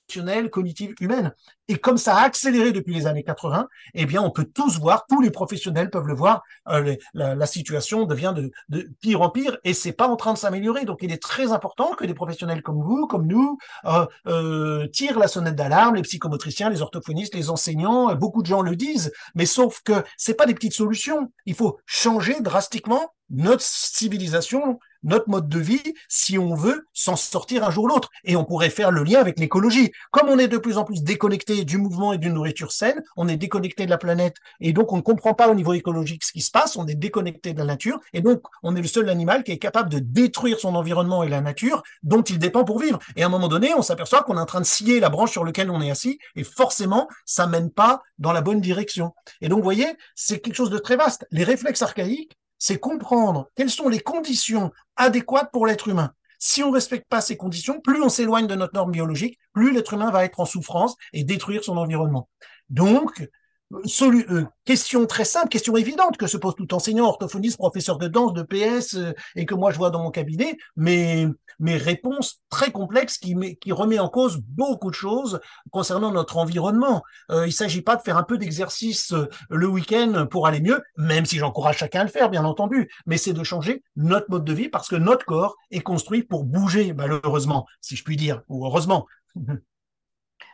[0.52, 1.34] cognitive, humaine.
[1.70, 5.06] Et comme ça a accéléré depuis les années 80, eh bien, on peut tous voir,
[5.08, 9.30] tous les professionnels peuvent le voir, euh, la, la, situation devient de, de, pire en
[9.30, 10.86] pire et c'est pas en train de s'améliorer.
[10.86, 15.18] Donc, il est très important que des professionnels comme vous, comme nous, euh, euh, tirent
[15.18, 19.46] la sonnette d'alarme, les psychomotriciens, les orthophonistes, les enseignants, beaucoup de gens le disent, mais
[19.46, 21.32] sauf que c'est pas des petites solutions.
[21.46, 27.64] Il faut changer drastiquement notre civilisation, notre mode de vie, si on veut s'en sortir
[27.64, 28.10] un jour ou l'autre.
[28.24, 29.92] Et on pourrait faire le lien avec l'écologie.
[30.12, 33.28] Comme on est de plus en plus déconnecté du mouvement et d'une nourriture saine, on
[33.28, 36.32] est déconnecté de la planète et donc on ne comprend pas au niveau écologique ce
[36.32, 39.10] qui se passe, on est déconnecté de la nature et donc on est le seul
[39.10, 42.80] animal qui est capable de détruire son environnement et la nature dont il dépend pour
[42.80, 43.00] vivre.
[43.16, 45.32] Et à un moment donné, on s'aperçoit qu'on est en train de scier la branche
[45.32, 49.14] sur laquelle on est assis et forcément, ça mène pas dans la bonne direction.
[49.42, 51.26] Et donc, vous voyez, c'est quelque chose de très vaste.
[51.32, 56.14] Les réflexes archaïques, c'est comprendre quelles sont les conditions adéquates pour l'être humain.
[56.46, 59.72] Si on ne respecte pas ces conditions, plus on s'éloigne de notre norme biologique, plus
[59.72, 62.28] l'être humain va être en souffrance et détruire son environnement.
[62.70, 63.26] Donc,
[63.74, 68.34] euh, question très simple, question évidente que se pose tout enseignant, orthophoniste, professeur de danse,
[68.34, 71.28] de PS, euh, et que moi je vois dans mon cabinet, mais
[71.60, 73.36] mes réponses très complexes qui,
[73.72, 75.40] remet en cause beaucoup de choses
[75.72, 77.04] concernant notre environnement.
[77.32, 79.14] Euh, il s'agit pas de faire un peu d'exercice
[79.50, 83.18] le week-end pour aller mieux, même si j'encourage chacun à le faire, bien entendu, mais
[83.18, 86.94] c'est de changer notre mode de vie parce que notre corps est construit pour bouger,
[86.94, 89.08] malheureusement, si je puis dire, ou heureusement.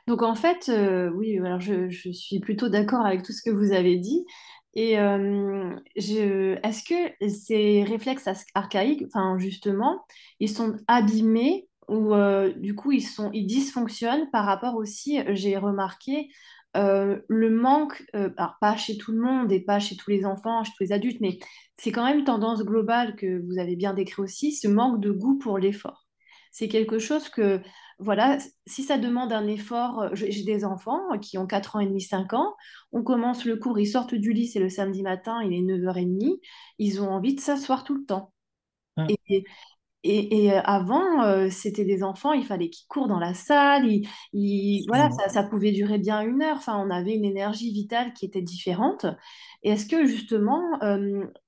[0.10, 3.74] Donc en fait, euh, oui, alors je, suis plutôt d'accord avec tout ce que vous
[3.74, 4.26] avez dit.
[4.74, 9.04] Et euh, est-ce que ces réflexes archaïques,
[9.38, 10.04] justement,
[10.40, 16.30] ils sont abîmés ou euh, du coup ils dysfonctionnent par rapport aussi, j'ai remarqué,
[16.74, 20.72] le manque, alors pas chez tout le monde et pas chez tous les enfants, chez
[20.76, 21.38] tous les adultes, mais
[21.78, 25.12] c'est quand même une tendance globale que vous avez bien décrit aussi, ce manque de
[25.12, 26.09] goût pour l'effort.
[26.52, 27.62] C'est quelque chose que,
[28.00, 31.86] voilà, si ça demande un effort, euh, j'ai des enfants qui ont 4 ans et
[31.86, 32.56] demi, 5 ans,
[32.92, 36.40] on commence le cours, ils sortent du lit, c'est le samedi matin, il est 9h30,
[36.78, 38.34] ils ont envie de s'asseoir tout le temps.
[38.98, 39.08] Hum.
[39.28, 39.44] Et,
[40.04, 43.86] et, euh, avant, euh, c'était des enfants, il fallait qu'ils courent dans la salle,
[44.88, 48.42] voilà, ça, pouvait durer bien une heure, enfin, on avait une énergie vitale qui était
[48.42, 49.06] différente.
[49.64, 50.62] Et est-ce que justement,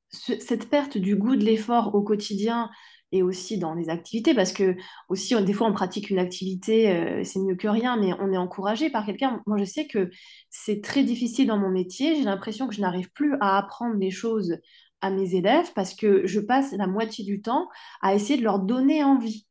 [0.09, 2.69] cette perte du goût de l'effort au quotidien
[3.11, 4.75] et aussi dans les activités, parce que
[5.09, 8.37] aussi des fois on pratique une activité, euh, c'est mieux que rien, mais on est
[8.37, 9.41] encouragé par quelqu'un.
[9.45, 10.09] Moi je sais que
[10.49, 14.11] c'est très difficile dans mon métier, j'ai l'impression que je n'arrive plus à apprendre les
[14.11, 14.57] choses
[15.01, 17.67] à mes élèves parce que je passe la moitié du temps
[18.01, 19.47] à essayer de leur donner envie.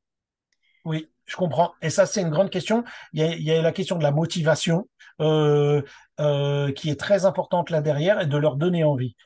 [0.84, 1.72] Oui, je comprends.
[1.82, 2.84] Et ça, c'est une grande question.
[3.12, 4.88] Il y a, la question de la motivation
[5.20, 5.82] euh,
[6.20, 9.16] euh, qui est très importante là derrière et de leur donner envie.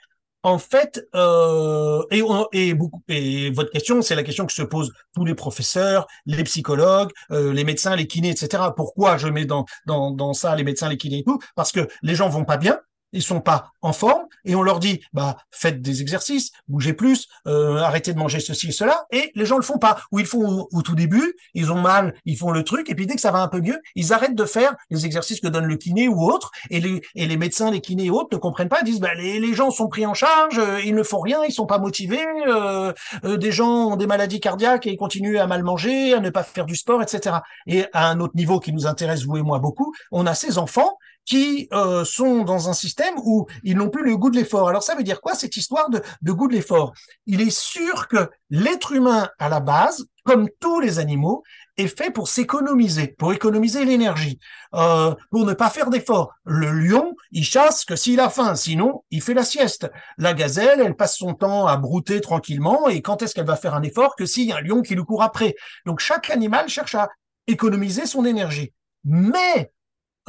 [0.45, 4.93] En fait, euh, et, et, beaucoup, et votre question, c'est la question que se posent
[5.15, 8.63] tous les professeurs, les psychologues, euh, les médecins, les kinés, etc.
[8.77, 11.39] Pourquoi je mets dans, dans, dans ça les médecins, les kinés et tout?
[11.57, 12.79] Parce que les gens vont pas bien,
[13.15, 17.29] ils sont pas en forme et on leur dit bah faites des exercices, bougez plus,
[17.47, 20.27] euh, arrêtez de manger ceci et cela et les gens le font pas ou ils
[20.27, 23.21] font au, tout début, ils ont mal, ils font le truc et puis dès que
[23.21, 26.09] ça va un peu mieux, ils arrêtent de faire les exercices que donne le kiné
[26.09, 28.85] ou autre et les et les médecins, les kinés et autres ne comprennent pas, ils
[28.85, 31.53] disent bah les, les gens sont pris en charge, euh, ils ne font rien, ils
[31.53, 32.93] sont pas motivés, euh,
[33.25, 36.31] euh, des gens ont des maladies cardiaques et ils continuent à mal manger, à ne
[36.31, 37.37] pas faire du sport, etc.
[37.67, 40.59] Et à un autre niveau qui nous intéresse vous et moi beaucoup, on a ces
[40.59, 44.69] enfants qui euh, sont dans un système où ils n'ont plus le goût de l'effort.
[44.69, 46.93] Alors ça veut dire quoi cette histoire de, goût de l'effort?
[47.27, 51.43] Il est sûr que l'être humain à la base, comme tous les animaux,
[51.77, 54.39] est fait pour s'économiser, pour économiser l'énergie,
[54.75, 56.33] euh, pour ne pas faire d'efforts.
[56.45, 59.91] Le lion, il chasse que s'il a faim, sinon il fait la sieste.
[60.17, 63.75] La gazelle, elle passe son temps à brouter tranquillement, et quand est-ce qu'elle va faire
[63.75, 65.57] un effort que s'il y a un lion qui lui court après?
[65.85, 67.09] Donc chaque animal cherche à
[67.47, 68.73] économiser son énergie.
[69.05, 69.73] Mais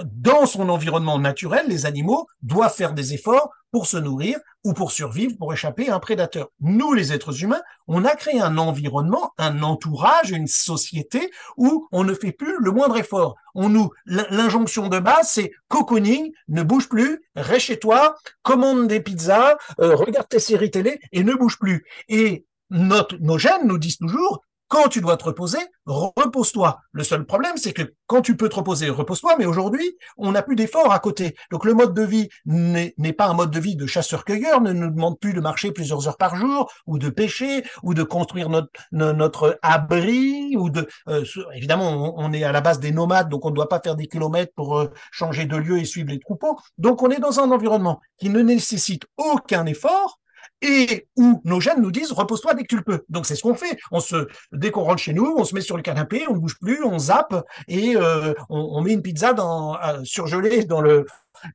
[0.03, 4.91] dans son environnement naturel, les animaux doivent faire des efforts pour se nourrir ou pour
[4.91, 6.47] survivre, pour échapper à un prédateur.
[6.61, 12.03] Nous, les êtres humains, on a créé un environnement, un entourage, une société où on
[12.03, 13.35] ne fait plus le moindre effort.
[13.53, 19.01] On nous, l'injonction de base, c'est cocooning, ne bouge plus, reste chez toi, commande des
[19.01, 21.85] pizzas, euh, regarde tes séries télé et ne bouge plus.
[22.07, 26.79] Et notre, nos gènes nous disent toujours, quand tu dois te reposer, repose-toi.
[26.91, 30.41] Le seul problème, c'est que quand tu peux te reposer, repose-toi, mais aujourd'hui, on n'a
[30.41, 31.35] plus d'efforts à côté.
[31.51, 34.89] Donc le mode de vie n'est pas un mode de vie de chasseur-cueilleur, ne nous
[34.89, 38.49] demande plus de marcher plusieurs heures par jour, ou de pêcher, ou de construire
[38.91, 40.87] notre, abri, ou de...
[41.09, 41.23] Euh,
[41.53, 44.07] évidemment, on, est à la base des nomades, donc on ne doit pas faire des
[44.07, 46.59] kilomètres pour euh, changer de lieu et suivre les troupeaux.
[46.77, 50.19] Donc on est dans un environnement qui ne nécessite aucun effort,
[50.65, 53.05] et où nos gènes nous disent repose-toi dès que tu le peux.
[53.07, 53.77] Donc c'est ce qu'on fait.
[53.91, 56.39] On se, dès qu'on rentre chez nous, on se met sur le canapé, on ne
[56.39, 61.05] bouge plus, on zappe et euh, on, met une pizza dans, euh, surgelée dans le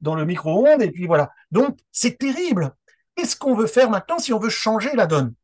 [0.00, 1.30] dans le micro-ondes et puis voilà.
[1.50, 2.72] Donc c'est terrible.
[3.16, 5.34] Qu'est-ce qu'on veut faire maintenant si on veut changer la donne?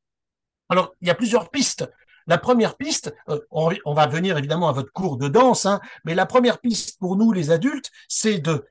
[0.68, 1.90] Alors il y a plusieurs pistes.
[2.28, 6.14] La première piste, euh, on, va venir évidemment à votre cours de danse, hein, mais
[6.14, 8.64] la première piste pour nous les adultes, c'est de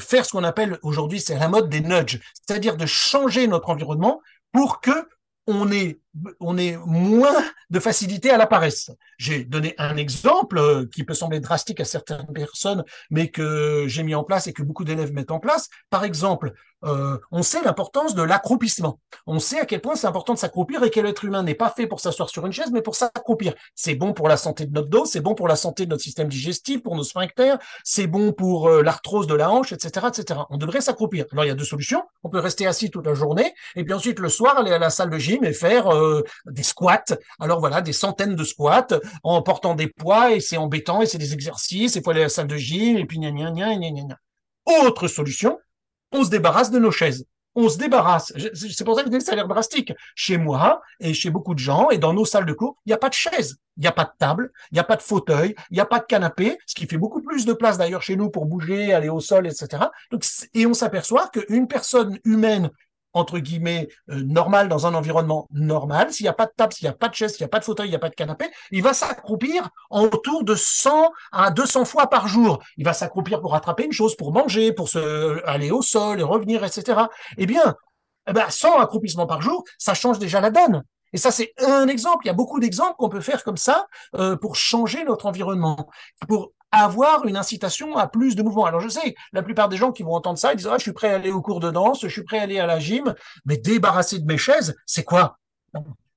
[0.00, 4.20] faire ce qu'on appelle aujourd'hui, c'est la mode des nudges, c'est-à-dire de changer notre environnement
[4.52, 5.08] pour que
[5.46, 6.00] on ait,
[6.40, 7.36] on ait moins
[7.70, 8.90] de facilité à la paresse.
[9.18, 14.02] J'ai donné un exemple euh, qui peut sembler drastique à certaines personnes, mais que j'ai
[14.02, 15.68] mis en place et que beaucoup d'élèves mettent en place.
[15.88, 16.52] Par exemple,
[16.84, 19.00] euh, on sait l'importance de l'accroupissement.
[19.26, 21.70] On sait à quel point c'est important de s'accroupir et que l'être humain n'est pas
[21.70, 23.54] fait pour s'asseoir sur une chaise, mais pour s'accroupir.
[23.74, 26.02] C'est bon pour la santé de notre dos, c'est bon pour la santé de notre
[26.02, 30.40] système digestif, pour nos sphincters, c'est bon pour euh, l'arthrose de la hanche, etc., etc.
[30.48, 31.26] On devrait s'accroupir.
[31.32, 32.02] Alors il y a deux solutions.
[32.22, 34.90] On peut rester assis toute la journée et puis ensuite le soir aller à la
[34.90, 35.88] salle de gym et faire
[36.46, 37.16] des squats.
[37.38, 38.88] Alors voilà, des centaines de squats
[39.22, 41.94] en portant des poids et c'est embêtant et c'est des exercices.
[41.94, 44.18] Il faut aller à la salle de gym et puis gna gna gna gna gna.
[44.66, 45.58] Autre solution,
[46.12, 47.24] on se débarrasse de nos chaises.
[47.56, 48.32] On se débarrasse.
[48.54, 49.92] C'est pour ça que ça a l'air drastique.
[50.14, 52.92] Chez moi et chez beaucoup de gens et dans nos salles de cours, il n'y
[52.92, 55.02] a pas de chaise, il n'y a pas de table, il n'y a pas de
[55.02, 58.02] fauteuil, il n'y a pas de canapé, ce qui fait beaucoup plus de place d'ailleurs
[58.02, 59.84] chez nous pour bouger, aller au sol, etc.
[60.54, 62.70] et on s'aperçoit qu'une personne humaine
[63.12, 66.86] entre guillemets, euh, normal dans un environnement normal, s'il n'y a pas de table, s'il
[66.86, 68.08] n'y a pas de chaise, s'il n'y a pas de fauteuil, il n'y a pas
[68.08, 72.62] de canapé, il va s'accroupir autour de 100 à 200 fois par jour.
[72.76, 76.22] Il va s'accroupir pour attraper une chose, pour manger, pour se aller au sol et
[76.22, 77.02] revenir, etc.
[77.36, 77.74] Eh bien,
[78.28, 80.84] eh ben, 100 accroupissements par jour, ça change déjà la donne.
[81.12, 82.24] Et ça, c'est un exemple.
[82.24, 85.88] Il y a beaucoup d'exemples qu'on peut faire comme ça euh, pour changer notre environnement,
[86.28, 88.64] pour avoir une incitation à plus de mouvement.
[88.64, 90.82] Alors je sais, la plupart des gens qui vont entendre ça, ils disent ah, je
[90.82, 92.78] suis prêt à aller au cours de danse, je suis prêt à aller à la
[92.78, 95.38] gym, mais débarrasser de mes chaises, c'est quoi?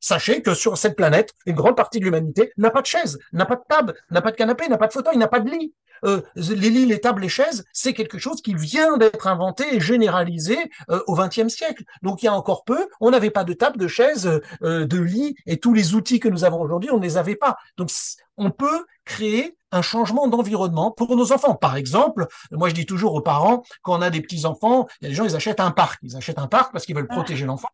[0.03, 3.45] Sachez que sur cette planète, une grande partie de l'humanité n'a pas de chaise, n'a
[3.45, 5.73] pas de table, n'a pas de canapé, n'a pas de fauteuil, n'a pas de lit.
[6.03, 9.79] Euh, les lits, les tables, les chaises, c'est quelque chose qui vient d'être inventé et
[9.79, 10.57] généralisé
[10.89, 11.85] euh, au XXe siècle.
[12.01, 14.99] Donc il y a encore peu, on n'avait pas de table, de chaise, euh, de
[14.99, 17.55] lit, et tous les outils que nous avons aujourd'hui, on ne les avait pas.
[17.77, 17.89] Donc
[18.35, 21.55] on peut créer un changement d'environnement pour nos enfants.
[21.55, 25.05] Par exemple, moi je dis toujours aux parents, quand on a des petits enfants, il
[25.05, 26.01] y a des gens, ils achètent un parc.
[26.03, 27.69] Ils achètent un parc parce qu'ils veulent protéger l'enfant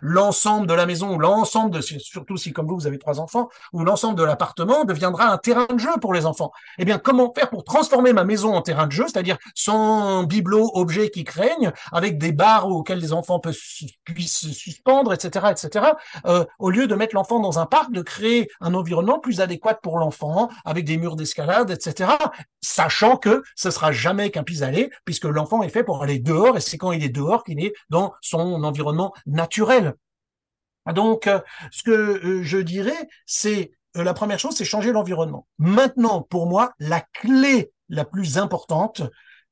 [0.00, 3.48] l'ensemble de la maison ou l'ensemble de, surtout si comme vous, vous avez trois enfants,
[3.72, 6.52] ou l'ensemble de l'appartement deviendra un terrain de jeu pour les enfants.
[6.78, 10.70] Eh bien, comment faire pour transformer ma maison en terrain de jeu, c'est-à-dire sans bibelots,
[10.74, 13.58] objets qui craignent, avec des barres auxquelles les enfants peuvent,
[14.04, 15.86] puissent se suspendre, etc., etc.,
[16.26, 19.74] euh, au lieu de mettre l'enfant dans un parc, de créer un environnement plus adéquat
[19.74, 22.12] pour l'enfant, avec des murs d'escalade, etc.,
[22.60, 26.60] sachant que ce sera jamais qu'un pis-aller, puisque l'enfant est fait pour aller dehors, et
[26.60, 29.63] c'est quand il est dehors qu'il est dans son environnement naturel
[30.92, 35.46] donc, euh, ce que euh, je dirais, c'est euh, la première chose, c'est changer l'environnement.
[35.58, 39.02] Maintenant, pour moi, la clé la plus importante,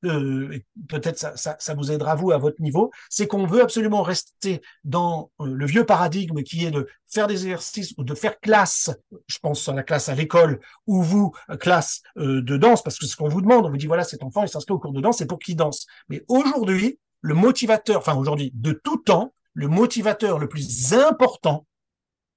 [0.03, 5.31] peut-être ça, ça, vous aidera vous à votre niveau, c'est qu'on veut absolument rester dans
[5.38, 8.90] le vieux paradigme qui est de faire des exercices ou de faire classe,
[9.29, 13.14] je pense à la classe à l'école, ou vous, classe de danse, parce que ce
[13.14, 15.18] qu'on vous demande, on vous dit voilà, cet enfant, il s'inscrit au cours de danse,
[15.18, 15.87] c'est pour qu'il danse.
[16.09, 21.66] Mais aujourd'hui, le motivateur, enfin aujourd'hui, de tout temps, le motivateur le plus important,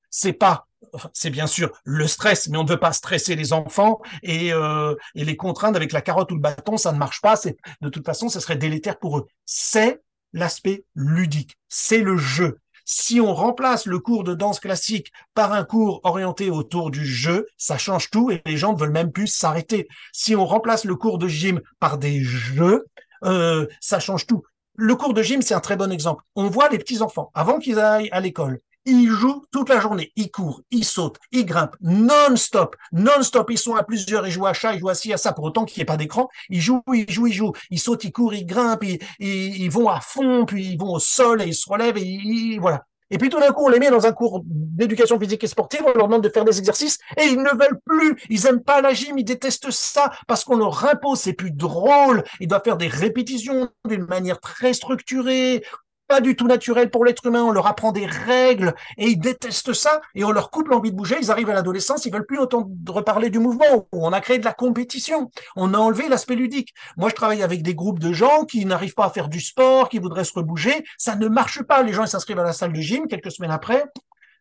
[0.10, 0.68] c'est pas
[1.14, 4.96] c'est bien sûr le stress, mais on ne veut pas stresser les enfants et, euh,
[5.16, 7.36] les contraindre avec la carotte ou le bâton, ça ne marche pas.
[7.82, 9.28] De toute façon, ce serait délétère pour eux.
[9.46, 10.02] C'est
[10.34, 12.60] l'aspect ludique, c'est le jeu.
[12.88, 17.48] Si on remplace le cours de danse classique par un cours orienté autour du jeu,
[17.58, 19.88] ça change tout et les gens ne veulent même plus s'arrêter.
[20.14, 22.86] Si on remplace le cours de gym par des jeux,
[23.24, 24.44] euh, ça change tout.
[24.78, 26.24] Le cours de gym, c'est un très bon exemple.
[26.36, 30.12] On voit les petits enfants, avant qu'ils aillent à l'école, ils jouent toute la journée,
[30.16, 34.54] ils courent, ils sautent, ils grimpent, non-stop, non-stop, ils sont à plusieurs, ils jouent à
[34.54, 36.62] chat, ils jouent à ci, à ça, pour autant qu'il n'y ait pas d'écran, ils
[36.62, 40.02] jouent, ils jouent, ils jouent, ils sautent, ils courent, ils grimpent, ils, ils, vont à
[40.02, 42.86] fond, puis ils vont au sol et ils se relèvent et voilà.
[43.12, 45.82] Et puis tout d'un coup, on les met dans un cours d'éducation physique et sportive,
[45.86, 48.22] on leur demande de faire des exercices et ils ne veulent plus.
[48.30, 52.24] Ils aiment pas la gym, ils détestent ça parce qu'on leur impose, c'est plus drôle.
[52.40, 55.64] Ils doivent faire des répétitions d'une manière très structurée
[56.08, 59.74] pas du tout naturel pour l'être humain, on leur apprend des règles et ils détestent
[59.74, 62.40] ça et on leur coupe l'envie de bouger, ils arrivent à l'adolescence, ils veulent plus
[62.40, 66.74] entendre reparler du mouvement, on a créé de la compétition, on a enlevé l'aspect ludique.
[66.98, 69.90] Moi, je travaille avec des groupes de gens qui n'arrivent pas à faire du sport,
[69.90, 72.82] qui voudraient se rebouger, ça ne marche pas, les gens s'inscrivent à la salle de
[72.82, 73.86] gym, quelques semaines après,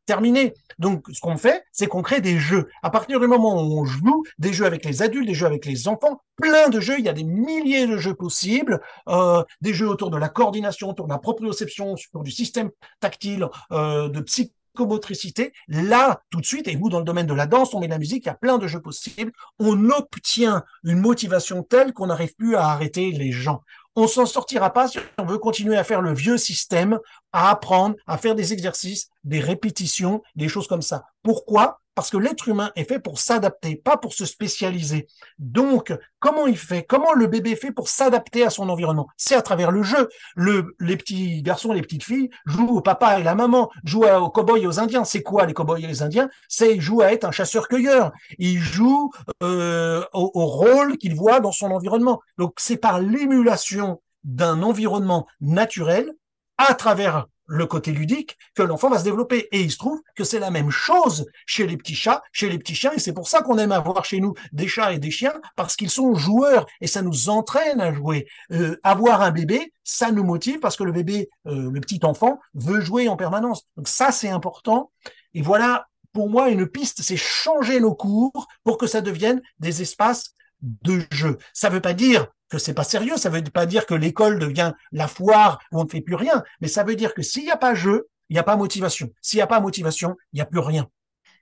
[0.07, 0.55] terminé.
[0.79, 2.69] Donc, ce qu'on fait, c'est qu'on crée des jeux.
[2.83, 5.67] À partir du moment où on joue, des jeux avec les adultes, des jeux avec
[5.67, 9.75] les enfants, plein de jeux, il y a des milliers de jeux possibles, euh, des
[9.75, 14.21] jeux autour de la coordination, autour de la proprioception, autour du système tactile, euh, de
[14.21, 15.53] psychomotricité.
[15.69, 17.93] Là, tout de suite, et vous, dans le domaine de la danse, on met de
[17.93, 19.33] la musique, il y a plein de jeux possibles.
[19.59, 23.63] On obtient une motivation telle qu'on n'arrive plus à arrêter les gens
[23.97, 26.99] on s'en sortira pas si on veut continuer à faire le vieux système,
[27.33, 31.05] à apprendre, à faire des exercices, des répétitions, des choses comme ça.
[31.23, 31.81] Pourquoi?
[31.95, 35.07] Parce que l'être humain est fait pour s'adapter, pas pour se spécialiser.
[35.39, 39.09] Donc, comment il fait Comment le bébé fait pour s'adapter à son environnement?
[39.17, 40.09] C'est à travers le jeu.
[40.35, 44.31] Le, les petits garçons les petites filles jouent au papa et la maman, jouent aux
[44.31, 45.05] cow-boys et aux indiens.
[45.05, 46.29] C'est quoi les cow-boys et les indiens?
[46.49, 48.13] C'est ils jouent à être un chasseur-cueilleur.
[48.39, 49.11] Ils jouent
[49.43, 52.21] euh, au, au rôle qu'ils voient dans son environnement.
[52.39, 56.11] Donc, c'est par l'émulation d'un environnement naturel
[56.59, 59.49] à travers le côté ludique que l'enfant va se développer.
[59.53, 62.59] Et il se trouve que c'est la même chose chez les petits chats, chez les
[62.59, 65.11] petits chiens, et c'est pour ça qu'on aime avoir chez nous des chats et des
[65.11, 68.27] chiens, parce qu'ils sont joueurs, et ça nous entraîne à jouer.
[68.53, 72.41] Euh, avoir un bébé, ça nous motive, parce que le bébé, euh, le petit enfant,
[72.55, 73.67] veut jouer en permanence.
[73.77, 74.91] Donc ça, c'est important.
[75.35, 79.83] Et voilà, pour moi, une piste, c'est changer nos cours pour que ça devienne des
[79.83, 81.39] espaces de jeu.
[81.53, 83.17] Ça ne veut pas dire que c'est pas sérieux.
[83.17, 86.43] Ça veut pas dire que l'école devient la foire où on ne fait plus rien,
[86.61, 89.11] mais ça veut dire que s'il n'y a pas jeu, il n'y a pas motivation.
[89.21, 90.89] S'il n'y a pas motivation, il n'y a plus rien.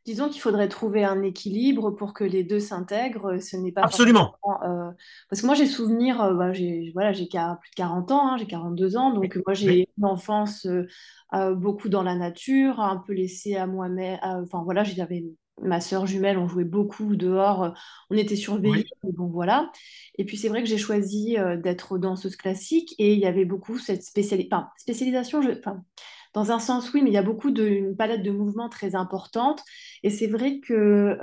[0.05, 3.39] Disons qu'il faudrait trouver un équilibre pour que les deux s'intègrent.
[3.41, 4.35] Ce n'est pas absolument.
[4.65, 4.91] Euh,
[5.31, 8.37] parce que moi j'ai souvenir, euh, bah, j'ai voilà, j'ai plus de 40 ans, hein,
[8.37, 13.13] j'ai 42 ans, donc moi j'ai une enfance euh, beaucoup dans la nature, un peu
[13.13, 14.19] laissée à moi-même.
[14.23, 15.25] Enfin voilà, j'avais
[15.61, 17.75] ma sœur jumelle, on jouait beaucoup dehors,
[18.11, 19.71] on était surveillés, bon voilà.
[20.19, 23.45] Et puis c'est vrai que j'ai choisi euh, d'être danseuse classique et il y avait
[23.45, 25.41] beaucoup cette spécialisation,
[26.35, 29.63] dans un sens oui, mais il y a beaucoup d'une palette de mouvements très importante.
[30.03, 30.73] Et c'est vrai que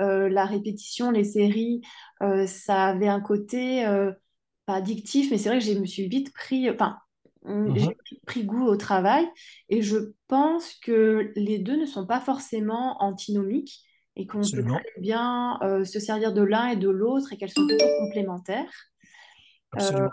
[0.00, 1.80] euh, la répétition, les séries,
[2.22, 3.84] euh, ça avait un côté
[4.66, 6.98] pas addictif, mais c'est vrai que je me suis vite pris, enfin
[7.44, 7.94] Mmh, j'ai mhm.
[8.26, 9.26] pris goût au travail
[9.70, 13.82] et je pense que les deux ne sont pas forcément antinomiques
[14.16, 17.50] et qu'on peut très bien euh, se servir de l'un et de l'autre et qu'elles
[17.50, 18.72] sont plutôt complémentaires.
[19.80, 20.08] Euh,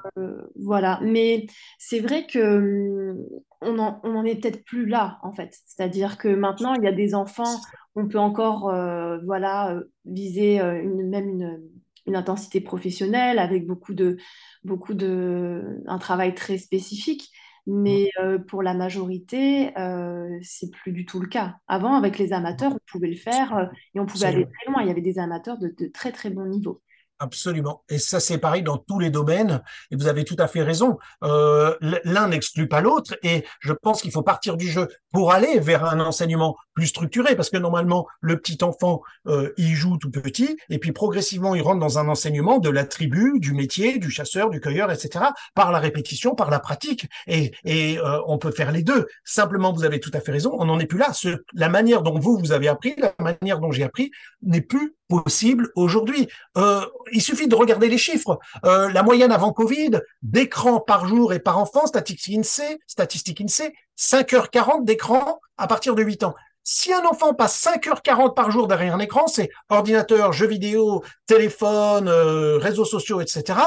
[0.56, 1.48] voilà, mais
[1.80, 3.26] c'est vrai que hum,
[3.62, 5.58] on n'en est peut-être plus là en fait.
[5.66, 7.60] C'est-à-dire que maintenant il y a des enfants,
[7.96, 11.60] on peut encore euh, voilà viser une, même une,
[12.06, 14.18] une intensité professionnelle avec beaucoup de,
[14.64, 17.32] beaucoup de, un travail très spécifique.
[17.70, 21.56] Mais euh, pour la majorité, euh, c'est plus du tout le cas.
[21.68, 24.82] Avant, avec les amateurs, on pouvait le faire euh, et on pouvait aller très loin.
[24.82, 26.82] Il y avait des amateurs de, de très très bon niveau.
[27.20, 27.84] Absolument.
[27.90, 29.62] Et ça, c'est pareil dans tous les domaines.
[29.92, 30.98] Et vous avez tout à fait raison.
[31.24, 33.18] Euh, L'un n'exclut pas l'autre.
[33.24, 37.36] Et je pense qu'il faut partir du jeu pour aller vers un enseignement plus structuré.
[37.36, 40.58] Parce que normalement, le petit enfant, euh, il joue tout petit.
[40.70, 44.52] Et puis progressivement, il rentre dans un enseignement de la tribu, du métier, du chasseur,
[44.52, 45.26] du cueilleur, etc.
[45.56, 47.08] Par la répétition, par la pratique.
[47.26, 49.08] Et, et euh, on peut faire les deux.
[49.24, 50.56] Simplement, vous avez tout à fait raison.
[50.60, 51.14] On n'en est plus là.
[51.14, 54.12] Ce, la manière dont vous, vous avez appris, la manière dont j'ai appris,
[54.44, 56.28] n'est plus possible aujourd'hui.
[56.58, 58.38] Euh, il suffit de regarder les chiffres.
[58.66, 63.74] Euh, la moyenne avant Covid, d'écran par jour et par enfant, statistique INSEE, statistique INSEE,
[63.98, 66.36] 5h40 d'écran à partir de 8 ans.
[66.70, 72.10] Si un enfant passe 5h40 par jour derrière un écran, c'est ordinateur, jeux vidéo, téléphone,
[72.10, 73.58] euh, réseaux sociaux, etc.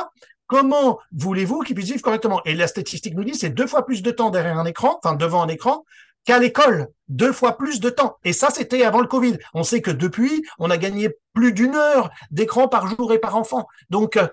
[0.47, 2.43] Comment voulez-vous qu'il puisse vivre correctement?
[2.45, 5.15] Et la statistique nous dit c'est deux fois plus de temps derrière un écran, enfin
[5.15, 5.87] devant un écran,
[6.25, 8.17] qu'à l'école, deux fois plus de temps.
[8.25, 9.39] Et ça, c'était avant le Covid.
[9.55, 13.37] On sait que depuis, on a gagné plus d'une heure d'écran par jour et par
[13.37, 13.67] enfant.
[13.89, 14.27] Donc, euh,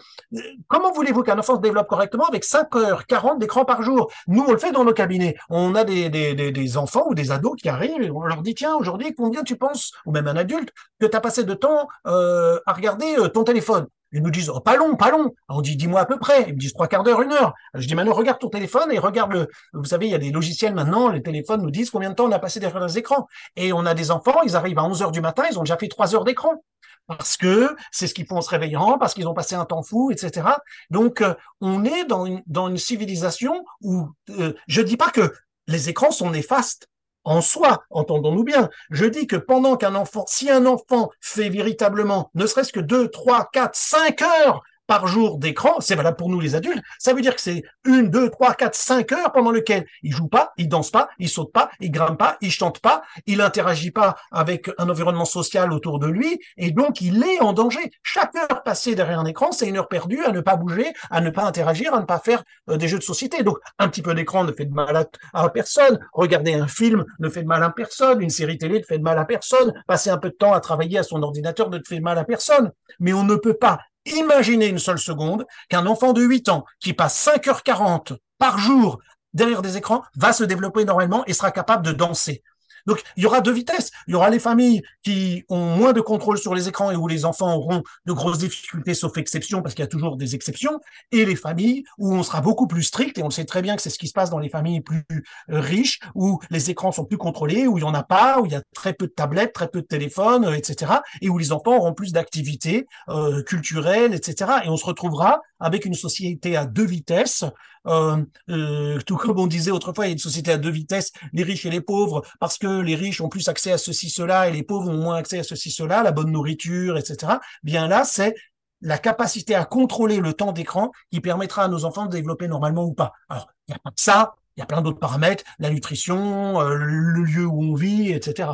[0.68, 4.12] comment voulez-vous qu'un enfant se développe correctement avec 5 heures 40 d'écran par jour?
[4.28, 5.36] Nous, on le fait dans nos cabinets.
[5.50, 8.56] On a des, des, des, enfants ou des ados qui arrivent et on leur dit,
[8.56, 11.88] tiens, aujourd'hui, combien tu penses, ou même un adulte, que tu as passé de temps
[12.06, 15.34] euh, à regarder euh, ton téléphone ils nous disent, oh, pas long, pas long.
[15.50, 16.44] On dit, dis-moi à peu près.
[16.48, 17.54] Ils me disent trois quarts d'heure, une heure.
[17.74, 20.32] Je dis, maintenant, regarde ton téléphone et regarde le, vous savez, il y a des
[20.32, 23.28] logiciels maintenant, les téléphones nous disent combien de temps on a passé derrière les écrans.
[23.56, 25.78] Et on a des enfants, ils arrivent à 11 heures du matin, ils ont déjà
[25.78, 26.64] fait trois heures d'écran.
[27.08, 29.82] Parce que c'est ce qu'ils font en se réveillant, parce qu'ils ont passé un temps
[29.82, 30.48] fou, etc.
[30.90, 35.34] Donc, euh, on est dans une, dans une civilisation où, euh, je dis pas que
[35.68, 36.88] les écrans sont néfastes
[37.28, 38.70] en soi, entendons-nous bien.
[38.90, 43.10] Je dis que pendant qu'un enfant, si un enfant fait véritablement ne serait-ce que deux,
[43.10, 47.22] trois, quatre, cinq heures par jour d'écran, c'est valable pour nous les adultes, ça veut
[47.22, 50.70] dire que c'est une, deux, trois, quatre, cinq heures pendant lesquelles il joue pas, il
[50.70, 54.70] danse pas, il saute pas, il grimpe pas, il chante pas, il interagit pas avec
[54.78, 57.92] un environnement social autour de lui, et donc il est en danger.
[58.02, 61.22] Chaque heure passée derrière un écran, c'est une heure perdue à ne pas bouger, à
[61.22, 63.44] ne pas interagir, à ne pas faire euh, des jeux de société.
[63.44, 67.30] Donc un petit peu d'écran ne fait de mal à, personne, regarder un film ne
[67.30, 70.10] fait de mal à personne, une série télé ne fait de mal à personne, passer
[70.10, 72.72] un peu de temps à travailler à son ordinateur ne fait de mal à personne.
[73.00, 73.80] Mais on ne peut pas
[74.16, 79.00] Imaginez une seule seconde qu'un enfant de 8 ans qui passe 5h40 par jour
[79.34, 82.44] derrière des écrans va se développer énormément et sera capable de danser.
[82.88, 83.92] Donc, il y aura deux vitesses.
[84.08, 87.08] Il y aura les familles qui ont moins de contrôle sur les écrans et où
[87.08, 90.80] les enfants auront de grosses difficultés, sauf exception, parce qu'il y a toujours des exceptions,
[91.12, 93.82] et les familles où on sera beaucoup plus strict, et on sait très bien que
[93.82, 97.06] c'est ce qui se passe dans les familles plus euh, riches, où les écrans sont
[97.06, 99.12] plus contrôlés, où il y en a pas, où il y a très peu de
[99.12, 103.44] tablettes, très peu de téléphones, euh, etc., et où les enfants auront plus d'activités euh,
[103.44, 104.52] culturelles, etc.
[104.64, 107.44] Et on se retrouvera avec une société à deux vitesses,
[107.88, 108.18] euh,
[108.50, 111.44] euh, tout comme on disait autrefois, il y a une société à deux vitesses, les
[111.44, 114.52] riches et les pauvres, parce que les riches ont plus accès à ceci, cela, et
[114.52, 117.34] les pauvres ont moins accès à ceci, cela, la bonne nourriture, etc.
[117.64, 118.36] Bien là, c'est
[118.82, 122.86] la capacité à contrôler le temps d'écran qui permettra à nos enfants de développer normalement
[122.86, 123.14] ou pas.
[123.30, 126.76] Alors, il n'y a pas ça, il y a plein d'autres paramètres, la nutrition, euh,
[126.76, 128.50] le lieu où on vit, etc.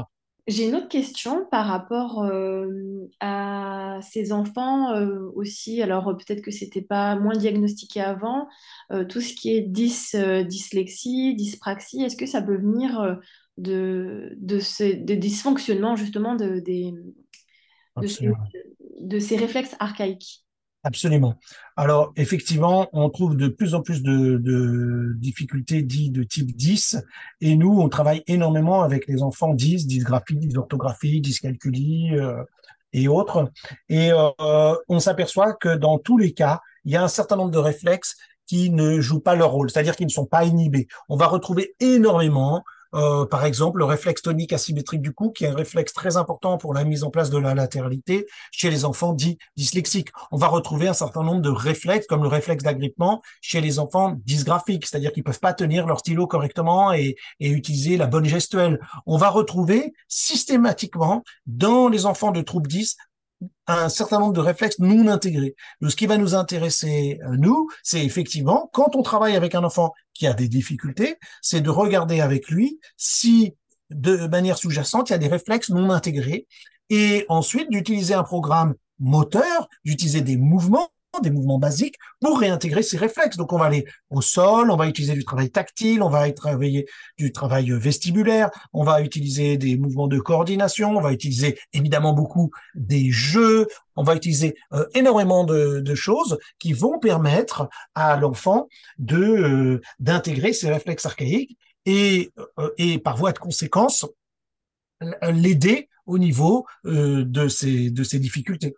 [0.46, 5.82] J'ai une autre question par rapport euh, à ces enfants euh, aussi.
[5.82, 8.50] Alors peut-être que c'était pas moins diagnostiqué avant.
[8.92, 13.20] Euh, tout ce qui est dyslexie, dyspraxie, est-ce que ça peut venir
[13.58, 16.62] de, de, ces, dysfonctionnements justement de,
[19.00, 20.43] de ces réflexes archaïques?
[20.86, 21.36] Absolument.
[21.78, 26.98] Alors, effectivement, on trouve de plus en plus de, difficultés dites de type 10,
[27.40, 32.44] et nous, on travaille énormément avec les enfants 10, dysgraphie, dysorthographie, dyscalculie euh,
[32.92, 33.50] et autres.
[33.88, 37.52] Et euh, on s'aperçoit que dans tous les cas, il y a un certain nombre
[37.52, 40.88] de réflexes qui ne jouent pas leur rôle, c'est-à-dire qu'ils ne sont pas inhibés.
[41.08, 42.62] On va retrouver énormément
[42.94, 46.58] euh, par exemple, le réflexe tonique asymétrique du cou, qui est un réflexe très important
[46.58, 50.10] pour la mise en place de la latéralité chez les enfants dits dyslexiques.
[50.32, 54.16] On va retrouver un certain nombre de réflexes, comme le réflexe d'agrippement, chez les enfants
[54.26, 58.80] dysgraphiques, c'est-à-dire qu'ils peuvent pas tenir leur stylo correctement et, et utiliser la bonne gestuelle.
[59.06, 62.98] On va retrouver systématiquement dans les enfants de troubles 10
[63.68, 65.56] un certain nombre de réflexes non intégrés.
[65.82, 69.94] ce qui va nous intéresser, euh, nous, c'est effectivement, quand on travaille avec un enfant
[70.14, 73.54] qui a des difficultés, c'est de regarder avec lui si
[73.90, 76.48] de manière sous-jacente, il y a des réflexes non intégrés
[76.90, 80.90] et ensuite d'utiliser un programme moteur, d'utiliser des mouvements
[81.22, 83.38] des mouvements basiques pour réintégrer ces réflexes.
[83.38, 86.88] Donc on va aller au sol, on va utiliser du travail tactile, on va travailler
[87.18, 92.52] du travail vestibulaire, on va utiliser des mouvements de coordination, on va utiliser évidemment beaucoup
[92.76, 99.18] des jeux, on va utiliser euh, énormément de, choses qui vont permettre à l'enfant de
[99.18, 101.56] euh, d'intégrer ces réflexes archaïques
[101.86, 104.06] et, euh, et par voie de conséquence
[105.22, 108.74] l'aider au niveau de ces de ces difficultés.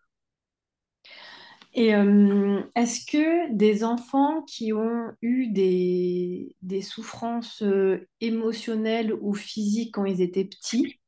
[1.78, 9.34] Et euh, est-ce que des enfants qui ont eu des, des souffrances euh, émotionnelles ou
[9.34, 11.02] physiques quand ils étaient petits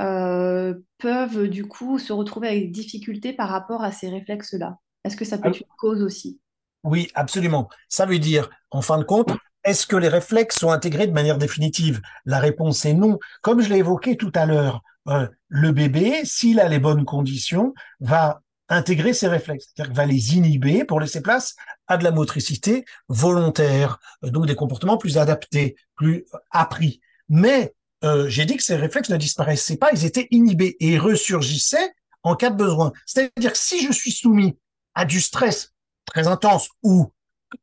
[0.00, 4.78] euh, peuvent du coup se retrouver avec des difficultés par rapport à ces réflexes-là?
[5.04, 6.40] Est-ce que ça peut être une cause aussi?
[6.82, 7.68] Oui, absolument.
[7.88, 9.30] Ça veut dire, en fin de compte,
[9.62, 12.02] est-ce que les réflexes sont intégrés de manière définitive?
[12.24, 13.20] La réponse est non.
[13.40, 18.42] Comme je l'ai évoqué tout à l'heure, le bébé, s'il a les bonnes conditions, va
[18.72, 21.54] intégrer ces réflexes, c'est-à-dire qu'il va les inhiber pour laisser place
[21.86, 27.00] à de la motricité volontaire, euh, donc des comportements plus adaptés, plus appris.
[27.28, 31.92] Mais euh, j'ai dit que ces réflexes ne disparaissaient pas, ils étaient inhibés et ressurgissaient
[32.22, 32.92] en cas de besoin.
[33.06, 34.58] C'est-à-dire que si je suis soumis
[34.94, 35.72] à du stress
[36.04, 37.12] très intense ou,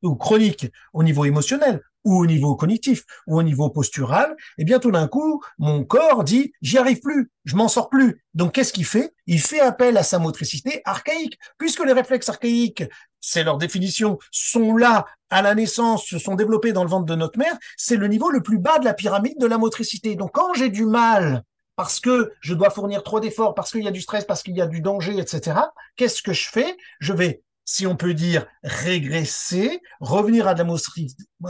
[0.02, 4.64] ou chronique au niveau émotionnel, ou au niveau cognitif, ou au niveau postural, et eh
[4.64, 8.24] bien tout d'un coup, mon corps dit j'y arrive plus, je m'en sors plus.
[8.34, 9.14] Donc qu'est-ce qu'il fait?
[9.28, 12.84] Il fait appel à sa motricité archaïque, puisque les réflexes archaïques,
[13.22, 17.14] c'est leur définition, sont là à la naissance, se sont développés dans le ventre de
[17.14, 20.16] notre mère, c'est le niveau le plus bas de la pyramide de la motricité.
[20.16, 21.44] Donc quand j'ai du mal
[21.76, 24.58] parce que je dois fournir trop d'efforts, parce qu'il y a du stress, parce qu'il
[24.58, 25.58] y a du danger, etc.
[25.96, 26.76] Qu'est-ce que je fais?
[27.00, 27.42] Je vais
[27.72, 30.64] si on peut dire, régresser, revenir à la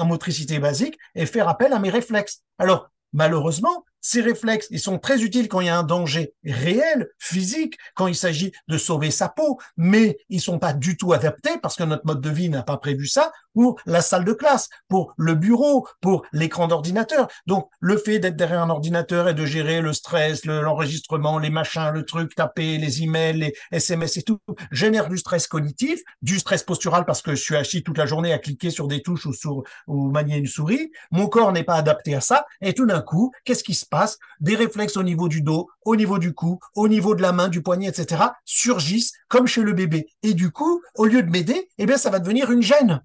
[0.04, 2.44] motricité basique et faire appel à mes réflexes.
[2.58, 7.10] Alors, malheureusement, ces réflexes, ils sont très utiles quand il y a un danger réel,
[7.18, 11.58] physique, quand il s'agit de sauver sa peau, mais ils sont pas du tout adaptés
[11.62, 14.70] parce que notre mode de vie n'a pas prévu ça pour la salle de classe,
[14.88, 17.28] pour le bureau, pour l'écran d'ordinateur.
[17.48, 21.92] Donc, le fait d'être derrière un ordinateur et de gérer le stress, l'enregistrement, les machins,
[21.92, 24.40] le truc, taper les emails, les SMS et tout,
[24.72, 28.34] génère du stress cognitif, du stress postural parce que je suis assis toute la journée
[28.34, 30.92] à cliquer sur des touches ou sur, ou manier une souris.
[31.12, 32.46] Mon corps n'est pas adapté à ça.
[32.62, 35.96] Et tout d'un coup, qu'est-ce qui se passe, des réflexes au niveau du dos, au
[35.96, 39.74] niveau du cou, au niveau de la main, du poignet, etc., surgissent comme chez le
[39.74, 40.08] bébé.
[40.24, 43.02] Et du coup, au lieu de m'aider, eh bien, ça va devenir une gêne.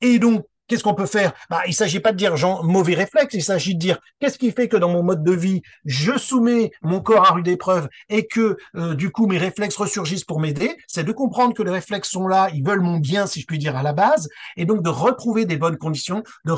[0.00, 1.32] Et donc, Qu'est-ce qu'on peut faire?
[1.48, 4.38] Bah, Il ne s'agit pas de dire genre, mauvais réflexe, il s'agit de dire qu'est-ce
[4.38, 7.88] qui fait que dans mon mode de vie, je soumets mon corps à rude épreuve
[8.08, 10.76] et que euh, du coup mes réflexes ressurgissent pour m'aider?
[10.86, 13.58] C'est de comprendre que les réflexes sont là, ils veulent mon bien, si je puis
[13.58, 16.54] dire, à la base, et donc de retrouver des bonnes conditions, de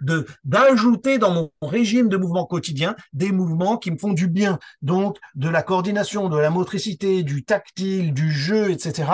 [0.00, 4.58] de d'ajouter dans mon régime de mouvement quotidien des mouvements qui me font du bien.
[4.82, 9.04] Donc de la coordination, de la motricité, du tactile, du jeu, etc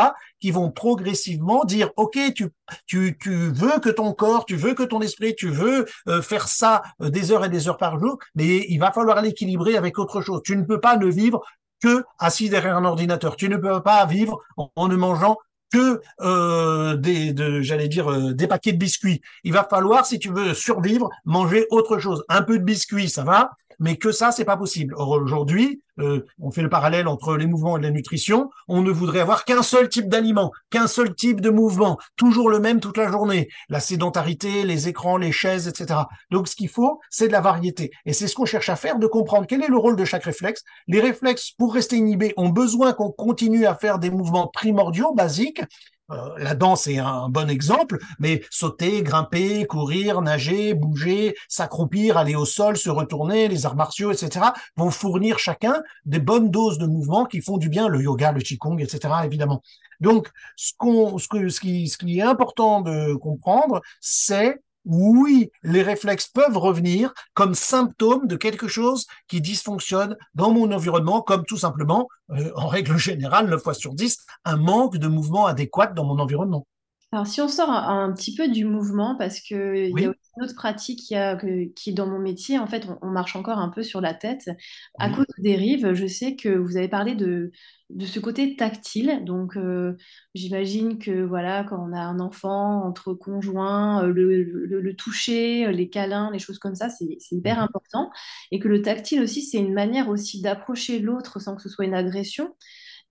[0.41, 2.49] qui vont progressivement dire, OK, tu,
[2.87, 6.49] tu, tu veux que ton corps, tu veux que ton esprit, tu veux euh, faire
[6.49, 9.99] ça euh, des heures et des heures par jour, mais il va falloir l'équilibrer avec
[9.99, 10.41] autre chose.
[10.45, 11.43] Tu ne peux pas ne vivre
[11.83, 13.37] que assis derrière un ordinateur.
[13.37, 15.37] Tu ne peux pas vivre en, ne mangeant
[15.73, 19.21] que euh, des, de, j'allais dire, des paquets de biscuits.
[19.45, 22.25] Il va falloir, si tu veux survivre, manger autre chose.
[22.29, 24.95] Un peu de biscuits, ça va, mais que ça, c'est pas possible.
[24.97, 28.91] Or, aujourd'hui, euh, on fait le parallèle entre les mouvements et la nutrition, on ne
[28.91, 32.97] voudrait avoir qu'un seul type d'aliment, qu'un seul type de mouvement, toujours le même toute
[32.99, 33.49] la journée.
[33.69, 36.01] La sédentarité, les écrans, les chaises, etc.
[36.31, 37.91] Donc, ce qu'il faut, c'est de la variété.
[38.05, 40.25] Et c'est ce qu'on cherche à faire, de comprendre quel est le rôle de chaque
[40.25, 40.63] réflexe.
[40.87, 45.63] Les réflexes, pour rester inhibés, ont besoin qu'on continue à faire des mouvements primordiaux, basiques,
[46.11, 52.37] euh, la danse est un bon exemple, mais sauter, grimper, courir, nager, bouger, s'accroupir, aller
[52.37, 54.47] au sol, se retourner, les arts martiaux, etc.,
[54.77, 58.41] vont fournir chacun des bonnes doses de mouvements qui font du bien, le yoga, le
[58.41, 59.63] qigong, etc., évidemment.
[60.01, 65.51] Donc, ce, qu'on, ce, que, ce, qui, ce qui est important de comprendre, c'est oui,
[65.63, 71.45] les réflexes peuvent revenir comme symptômes de quelque chose qui dysfonctionne dans mon environnement, comme
[71.45, 75.89] tout simplement, euh, en règle générale, 9 fois sur 10, un manque de mouvement adéquat
[75.89, 76.67] dans mon environnement.
[77.13, 80.45] Alors, si on sort un, petit peu du mouvement, parce qu'il y a aussi une
[80.45, 81.39] autre pratique qui, a,
[81.75, 84.51] qui dans mon métier, en fait, on, marche encore un peu sur la tête.
[84.99, 87.53] À cause des rives, je sais que vous avez parlé de,
[87.91, 89.23] de ce côté tactile.
[89.25, 89.97] Donc, euh,
[90.35, 95.89] j'imagine que voilà, quand on a un enfant entre conjoints, euh, le, le, toucher, les
[95.89, 98.11] câlins, les choses comme ça, c'est hyper important.
[98.51, 101.85] Et que le tactile aussi, c'est une manière aussi d'approcher l'autre sans que ce soit
[101.85, 102.57] une agression.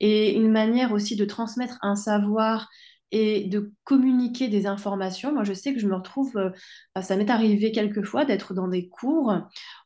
[0.02, 2.70] Et une manière aussi de transmettre un savoir
[3.18, 5.34] et de communiquer des informations.
[5.34, 8.90] Moi, je sais que je me retrouve, euh, ça m'est arrivé quelquefois d'être dans des
[8.90, 9.34] cours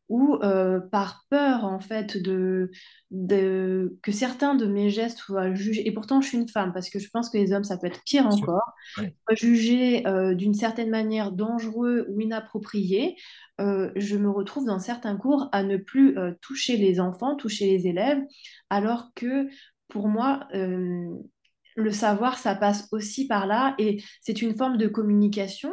[0.08, 2.72] où, euh, par peur en fait de,
[3.12, 6.90] de, que certains de mes gestes soient jugés, et pourtant je suis une femme, parce
[6.90, 10.56] que je pense que les hommes, ça peut être pire encore, soient jugés euh, d'une
[10.56, 13.16] certaine manière dangereux ou inappropriés,
[13.60, 18.24] je me retrouve dans certains cours à ne plus toucher les enfants, toucher les élèves,
[18.70, 19.50] alors que
[19.90, 20.48] pour moi,
[21.84, 25.72] le savoir, ça passe aussi par là et c'est une forme de communication.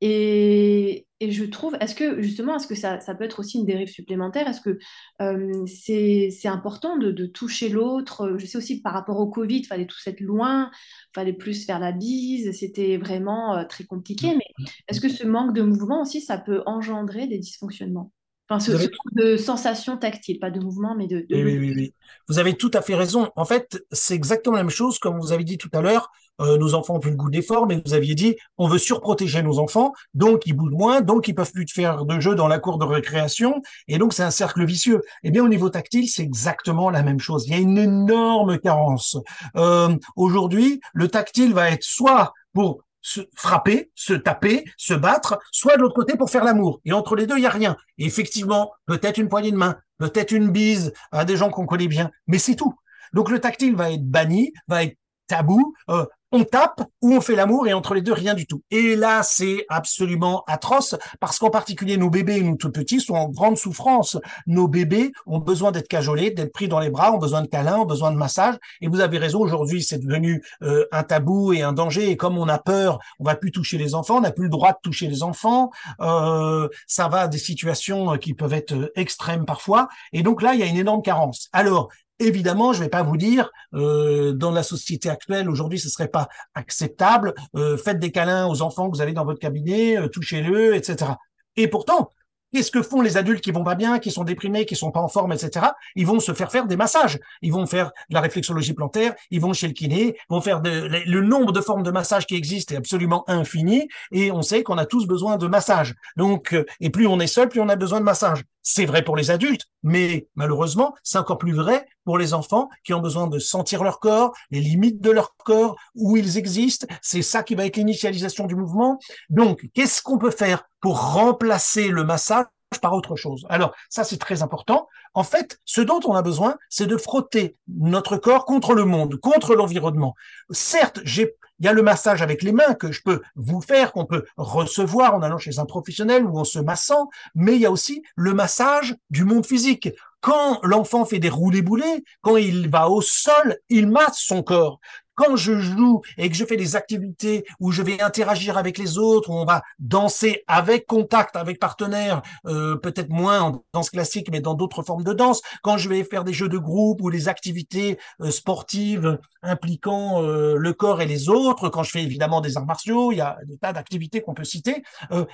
[0.00, 4.46] Et, je trouve, est-ce que justement, est-ce que ça, peut être aussi une dérive supplémentaire?
[4.46, 4.78] Est-ce que
[5.20, 8.36] euh, c'est important de, toucher l'autre?
[8.38, 11.32] Je sais aussi que par rapport au Covid, il fallait tous être loin, il fallait
[11.32, 14.36] plus faire la bise, c'était vraiment euh, très compliqué.
[14.36, 18.12] Mais est-ce que ce manque de mouvement aussi, ça peut engendrer des dysfonctionnements?
[18.48, 18.90] Enfin, ce, avez...
[19.12, 21.94] de sensation tactile, pas de mouvement, mais de, Oui, oui, oui,
[22.28, 23.30] Vous avez tout à fait raison.
[23.36, 26.10] En fait, c'est exactement la même chose, comme vous avez dit tout à l'heure.
[26.40, 29.42] Euh, nos enfants ont plus le goût d'effort, mais vous aviez dit, on veut surprotéger
[29.42, 32.58] nos enfants, donc ils bougent moins, donc ils peuvent plus faire de jeux dans la
[32.58, 35.02] cour de récréation, et donc c'est un cercle vicieux.
[35.24, 37.44] Eh bien, au niveau tactile, c'est exactement la même chose.
[37.46, 39.16] Il y a une énorme carence.
[39.56, 45.76] Euh, Aujourd'hui, le tactile va être soit pour se frapper, se taper, se battre, soit
[45.76, 46.80] de l'autre côté pour faire l'amour.
[46.84, 47.76] Et entre les deux, il y a rien.
[47.98, 51.88] Et effectivement, peut-être une poignée de main, peut-être une bise à des gens qu'on connaît
[51.88, 52.74] bien, mais c'est tout.
[53.12, 54.96] Donc le tactile va être banni, va être
[55.26, 55.74] tabou.
[55.90, 58.62] Euh, on tape ou on fait l'amour et entre les deux, rien du tout.
[58.70, 63.28] Et là, c'est absolument atroce parce qu'en particulier, nos bébés, nous tout petits, sont en
[63.28, 64.18] grande souffrance.
[64.46, 67.78] Nos bébés ont besoin d'être cajolés, d'être pris dans les bras, ont besoin de câlins,
[67.78, 68.56] ont besoin de massage.
[68.80, 72.10] Et vous avez raison, aujourd'hui, c'est devenu euh, un tabou et un danger.
[72.10, 74.50] Et comme on a peur, on va plus toucher les enfants, on n'a plus le
[74.50, 75.70] droit de toucher les enfants.
[76.00, 79.88] Euh, ça va à des situations qui peuvent être extrêmes parfois.
[80.12, 81.48] Et donc là, il y a une énorme carence.
[81.52, 81.88] Alors,
[82.20, 86.08] Évidemment, je ne vais pas vous dire, euh, dans la société actuelle, aujourd'hui, ce serait
[86.08, 87.34] pas acceptable.
[87.54, 91.12] Euh, faites des câlins aux enfants que vous avez dans votre cabinet, euh, touchez-le, etc.
[91.56, 92.10] Et pourtant,
[92.52, 95.00] Qu'est-ce que font les adultes qui vont pas bien, qui sont déprimés, qui sont pas
[95.00, 95.66] en forme, etc.
[95.96, 97.18] Ils vont se faire faire des massages.
[97.42, 99.14] Ils vont faire de la réflexologie plantaire.
[99.30, 100.16] Ils vont chez le kiné.
[100.30, 103.86] Vont faire de, le nombre de formes de massage qui existent est absolument infini.
[104.12, 105.94] Et on sait qu'on a tous besoin de massage.
[106.16, 108.42] Donc, euh, et plus on est seul, plus on a besoin de massage.
[108.62, 112.92] C'est vrai pour les adultes, mais malheureusement, c'est encore plus vrai pour les enfants qui
[112.92, 116.86] ont besoin de sentir leur corps, les limites de leur corps, où ils existent.
[117.00, 118.98] C'est ça qui va être l'initialisation du mouvement.
[119.30, 122.46] Donc, qu'est-ce qu'on peut faire pour remplacer le massage
[122.82, 123.46] par autre chose?
[123.48, 124.88] Alors, ça, c'est très important.
[125.14, 129.16] En fait, ce dont on a besoin, c'est de frotter notre corps contre le monde,
[129.16, 130.14] contre l'environnement.
[130.50, 133.92] Certes, j'ai il y a le massage avec les mains que je peux vous faire,
[133.92, 137.66] qu'on peut recevoir en allant chez un professionnel ou en se massant, mais il y
[137.66, 139.90] a aussi le massage du monde physique.
[140.20, 144.80] Quand l'enfant fait des roulés-boulés, quand il va au sol, il masse son corps
[145.18, 148.98] quand je joue et que je fais des activités où je vais interagir avec les
[148.98, 154.28] autres, où on va danser avec contact, avec partenaires, euh, peut-être moins en danse classique,
[154.30, 157.10] mais dans d'autres formes de danse, quand je vais faire des jeux de groupe ou
[157.10, 162.40] des activités euh, sportives impliquant euh, le corps et les autres, quand je fais évidemment
[162.40, 164.84] des arts martiaux, il y a des tas d'activités qu'on peut citer,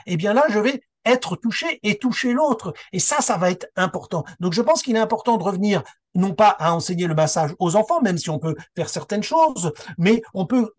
[0.07, 2.73] eh bien là, je vais être touché et toucher l'autre.
[2.93, 4.25] Et ça, ça va être important.
[4.41, 5.83] Donc je pense qu'il est important de revenir
[6.15, 9.73] non pas à enseigner le massage aux enfants, même si on peut faire certaines choses,
[9.99, 10.73] mais on peut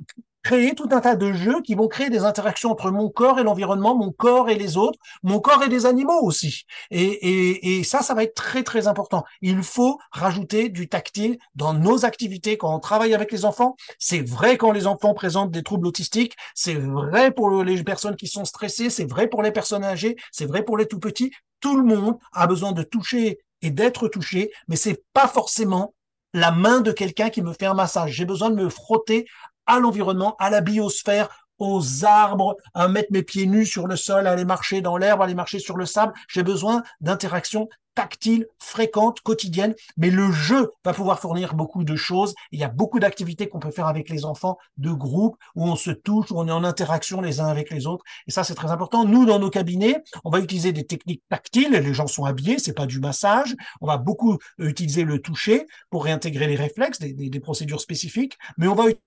[0.46, 3.44] créer tout un tas de jeux qui vont créer des interactions entre mon corps et
[3.44, 6.66] l'environnement, mon corps et les autres, mon corps et les animaux aussi.
[6.92, 9.26] Et, et, ça, ça va être très très important.
[9.42, 13.76] Il faut rajouter du tactile dans nos activités quand on travaille avec les enfants.
[13.98, 18.28] C'est vrai quand les enfants présentent des troubles autistiques, c'est vrai pour les personnes qui
[18.28, 21.32] sont stressées, c'est vrai pour les personnes âgées, c'est vrai pour les tout petits.
[21.60, 25.96] Tout le monde a besoin de toucher et d'être touché, mais c'est pas forcément
[26.36, 28.12] la main de quelqu'un qui me fait un massage.
[28.12, 29.26] J'ai besoin de me frotter
[29.66, 34.28] à l'environnement, à la biosphère, aux arbres, à mettre mes pieds nus sur le sol,
[34.28, 36.14] à aller marcher dans l'herbe, aller marcher sur le sable.
[36.28, 42.36] J'ai besoin d'interactions tactiles, fréquentes, quotidiennes, mais le jeu va pouvoir fournir beaucoup de choses.
[42.52, 45.78] Il y a beaucoup d'activités qu'on peut faire avec les enfants, de groupe, où on
[45.78, 48.04] se touche, où on est en interaction les uns avec les autres.
[48.28, 49.06] Et ça, c'est très important.
[49.06, 51.72] Nous, dans nos cabinets, on va utiliser des techniques tactiles.
[51.72, 53.56] Les gens sont habillés, c'est pas du massage.
[53.80, 58.68] On va beaucoup utiliser le toucher pour réintégrer les réflexes, des, des procédures spécifiques, mais
[58.68, 59.02] on va utiliser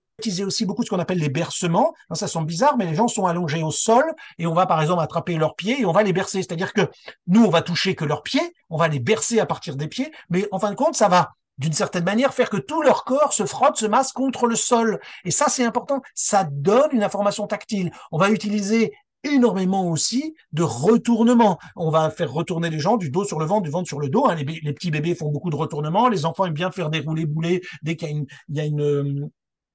[0.45, 1.93] aussi beaucoup ce qu'on appelle les bercements.
[2.13, 4.03] ça semble bizarre, mais les gens sont allongés au sol
[4.37, 6.41] et on va par exemple attraper leurs pieds et on va les bercer.
[6.41, 6.81] C'est-à-dire que
[7.27, 10.11] nous, on va toucher que leurs pieds, on va les bercer à partir des pieds,
[10.29, 13.33] mais en fin de compte, ça va d'une certaine manière faire que tout leur corps
[13.33, 14.99] se frotte, se masse contre le sol.
[15.25, 16.01] Et ça, c'est important.
[16.15, 17.91] Ça donne une information tactile.
[18.11, 18.93] On va utiliser
[19.23, 21.59] énormément aussi de retournement.
[21.75, 24.09] On va faire retourner les gens du dos sur le ventre, du ventre sur le
[24.09, 24.27] dos.
[24.27, 24.35] Hein.
[24.35, 26.07] Les, petits bébés font beaucoup de retournements.
[26.07, 28.59] Les enfants aiment bien faire des roulés boulets dès qu'il y a une, il y
[28.61, 29.29] a une,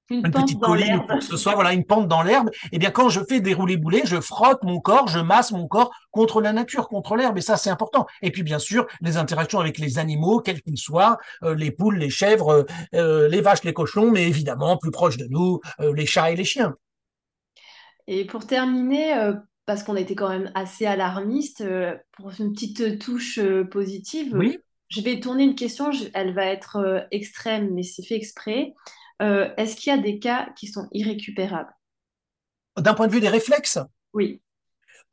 [0.09, 2.91] une, petite colline ou quoi que ce soit, voilà, une pente dans l'herbe, eh bien,
[2.91, 6.41] quand je fais des roulés boulets, je frotte mon corps, je masse mon corps contre
[6.41, 8.05] la nature, contre l'herbe, et ça, c'est important.
[8.21, 11.97] Et puis, bien sûr, les interactions avec les animaux, quels qu'ils soient, euh, les poules,
[11.97, 16.05] les chèvres, euh, euh, les vaches, les cochons, mais évidemment, plus proches de nous, les
[16.05, 16.75] chats et les chiens.
[18.07, 19.31] Et pour terminer,
[19.65, 21.63] parce qu'on a été quand même assez alarmiste,
[22.11, 23.39] pour une petite touche
[23.71, 28.73] positive, oui je vais tourner une question, elle va être extrême, mais c'est fait exprès.
[29.21, 31.73] Euh, est-ce qu'il y a des cas qui sont irrécupérables?
[32.77, 33.79] D'un point de vue des réflexes?
[34.13, 34.41] Oui.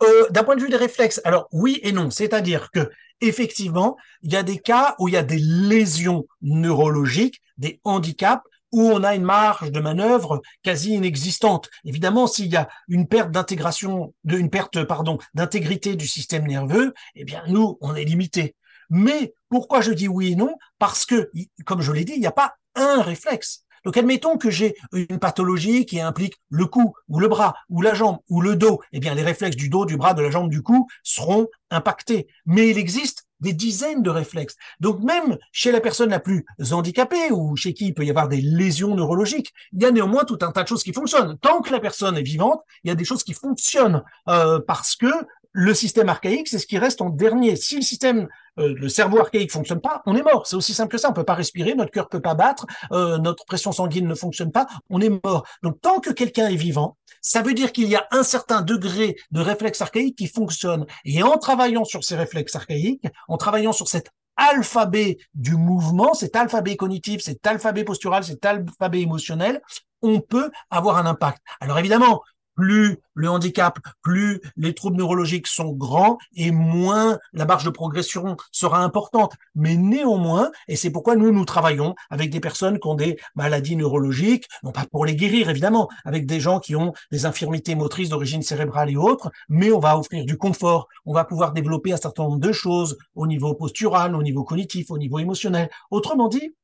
[0.02, 2.10] Euh, d'un point de vue des réflexes, alors oui et non.
[2.10, 2.90] C'est-à-dire que
[3.20, 8.44] effectivement, il y a des cas où il y a des lésions neurologiques, des handicaps
[8.72, 11.68] où on a une marge de manœuvre quasi inexistante.
[11.84, 17.24] Évidemment, s'il y a une perte d'intégration, une perte, pardon, d'intégrité du système nerveux, eh
[17.24, 18.56] bien, nous, on est limité.
[18.88, 20.56] Mais pourquoi je dis oui et non?
[20.78, 21.30] Parce que,
[21.66, 23.61] comme je l'ai dit, il n'y a pas un réflexe.
[23.84, 27.94] Donc admettons que j'ai une pathologie qui implique le cou ou le bras ou la
[27.94, 28.80] jambe ou le dos.
[28.92, 32.28] Eh bien, les réflexes du dos, du bras, de la jambe, du cou seront impactés.
[32.46, 34.56] Mais il existe des dizaines de réflexes.
[34.80, 38.28] Donc même chez la personne la plus handicapée ou chez qui il peut y avoir
[38.28, 41.36] des lésions neurologiques, il y a néanmoins tout un tas de choses qui fonctionnent.
[41.38, 44.94] Tant que la personne est vivante, il y a des choses qui fonctionnent euh, parce
[44.94, 45.12] que
[45.52, 47.56] le système archaïque, c'est ce qui reste en dernier.
[47.56, 48.28] Si le système,
[48.58, 50.46] euh, le cerveau archaïque fonctionne pas, on est mort.
[50.46, 51.10] C'est aussi simple que ça.
[51.10, 54.50] On peut pas respirer, notre cœur peut pas battre, euh, notre pression sanguine ne fonctionne
[54.50, 55.46] pas, on est mort.
[55.62, 59.16] Donc tant que quelqu'un est vivant, ça veut dire qu'il y a un certain degré
[59.30, 60.86] de réflexe archaïque qui fonctionne.
[61.04, 66.34] Et en travaillant sur ces réflexes archaïques, en travaillant sur cet alphabet du mouvement, cet
[66.36, 69.60] alphabet cognitif, cet alphabet postural, cet alphabet émotionnel,
[70.00, 71.40] on peut avoir un impact.
[71.60, 72.22] Alors évidemment,
[72.54, 78.36] plus le handicap, plus les troubles neurologiques sont grands et moins la marge de progression
[78.50, 79.34] sera importante.
[79.54, 83.76] Mais néanmoins, et c'est pourquoi nous, nous travaillons avec des personnes qui ont des maladies
[83.76, 88.08] neurologiques, non pas pour les guérir évidemment, avec des gens qui ont des infirmités motrices
[88.08, 91.96] d'origine cérébrale et autres, mais on va offrir du confort, on va pouvoir développer un
[91.96, 95.68] certain nombre de choses au niveau postural, au niveau cognitif, au niveau émotionnel.
[95.90, 96.54] Autrement dit,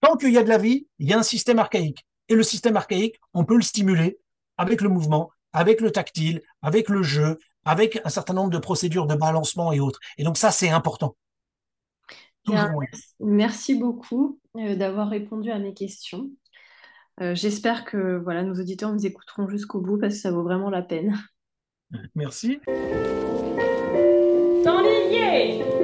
[0.00, 2.04] tant qu'il y a de la vie, il y a un système archaïque.
[2.28, 4.18] Et le système archaïque, on peut le stimuler
[4.56, 9.06] avec le mouvement, avec le tactile, avec le jeu, avec un certain nombre de procédures
[9.06, 10.00] de balancement et autres.
[10.18, 11.16] Et donc ça, c'est important.
[13.20, 16.28] merci beaucoup euh, d'avoir répondu à mes questions.
[17.20, 20.68] Euh, j'espère que voilà, nos auditeurs nous écouteront jusqu'au bout parce que ça vaut vraiment
[20.68, 21.16] la peine.
[22.14, 22.60] Merci.
[24.64, 25.83] Dans petit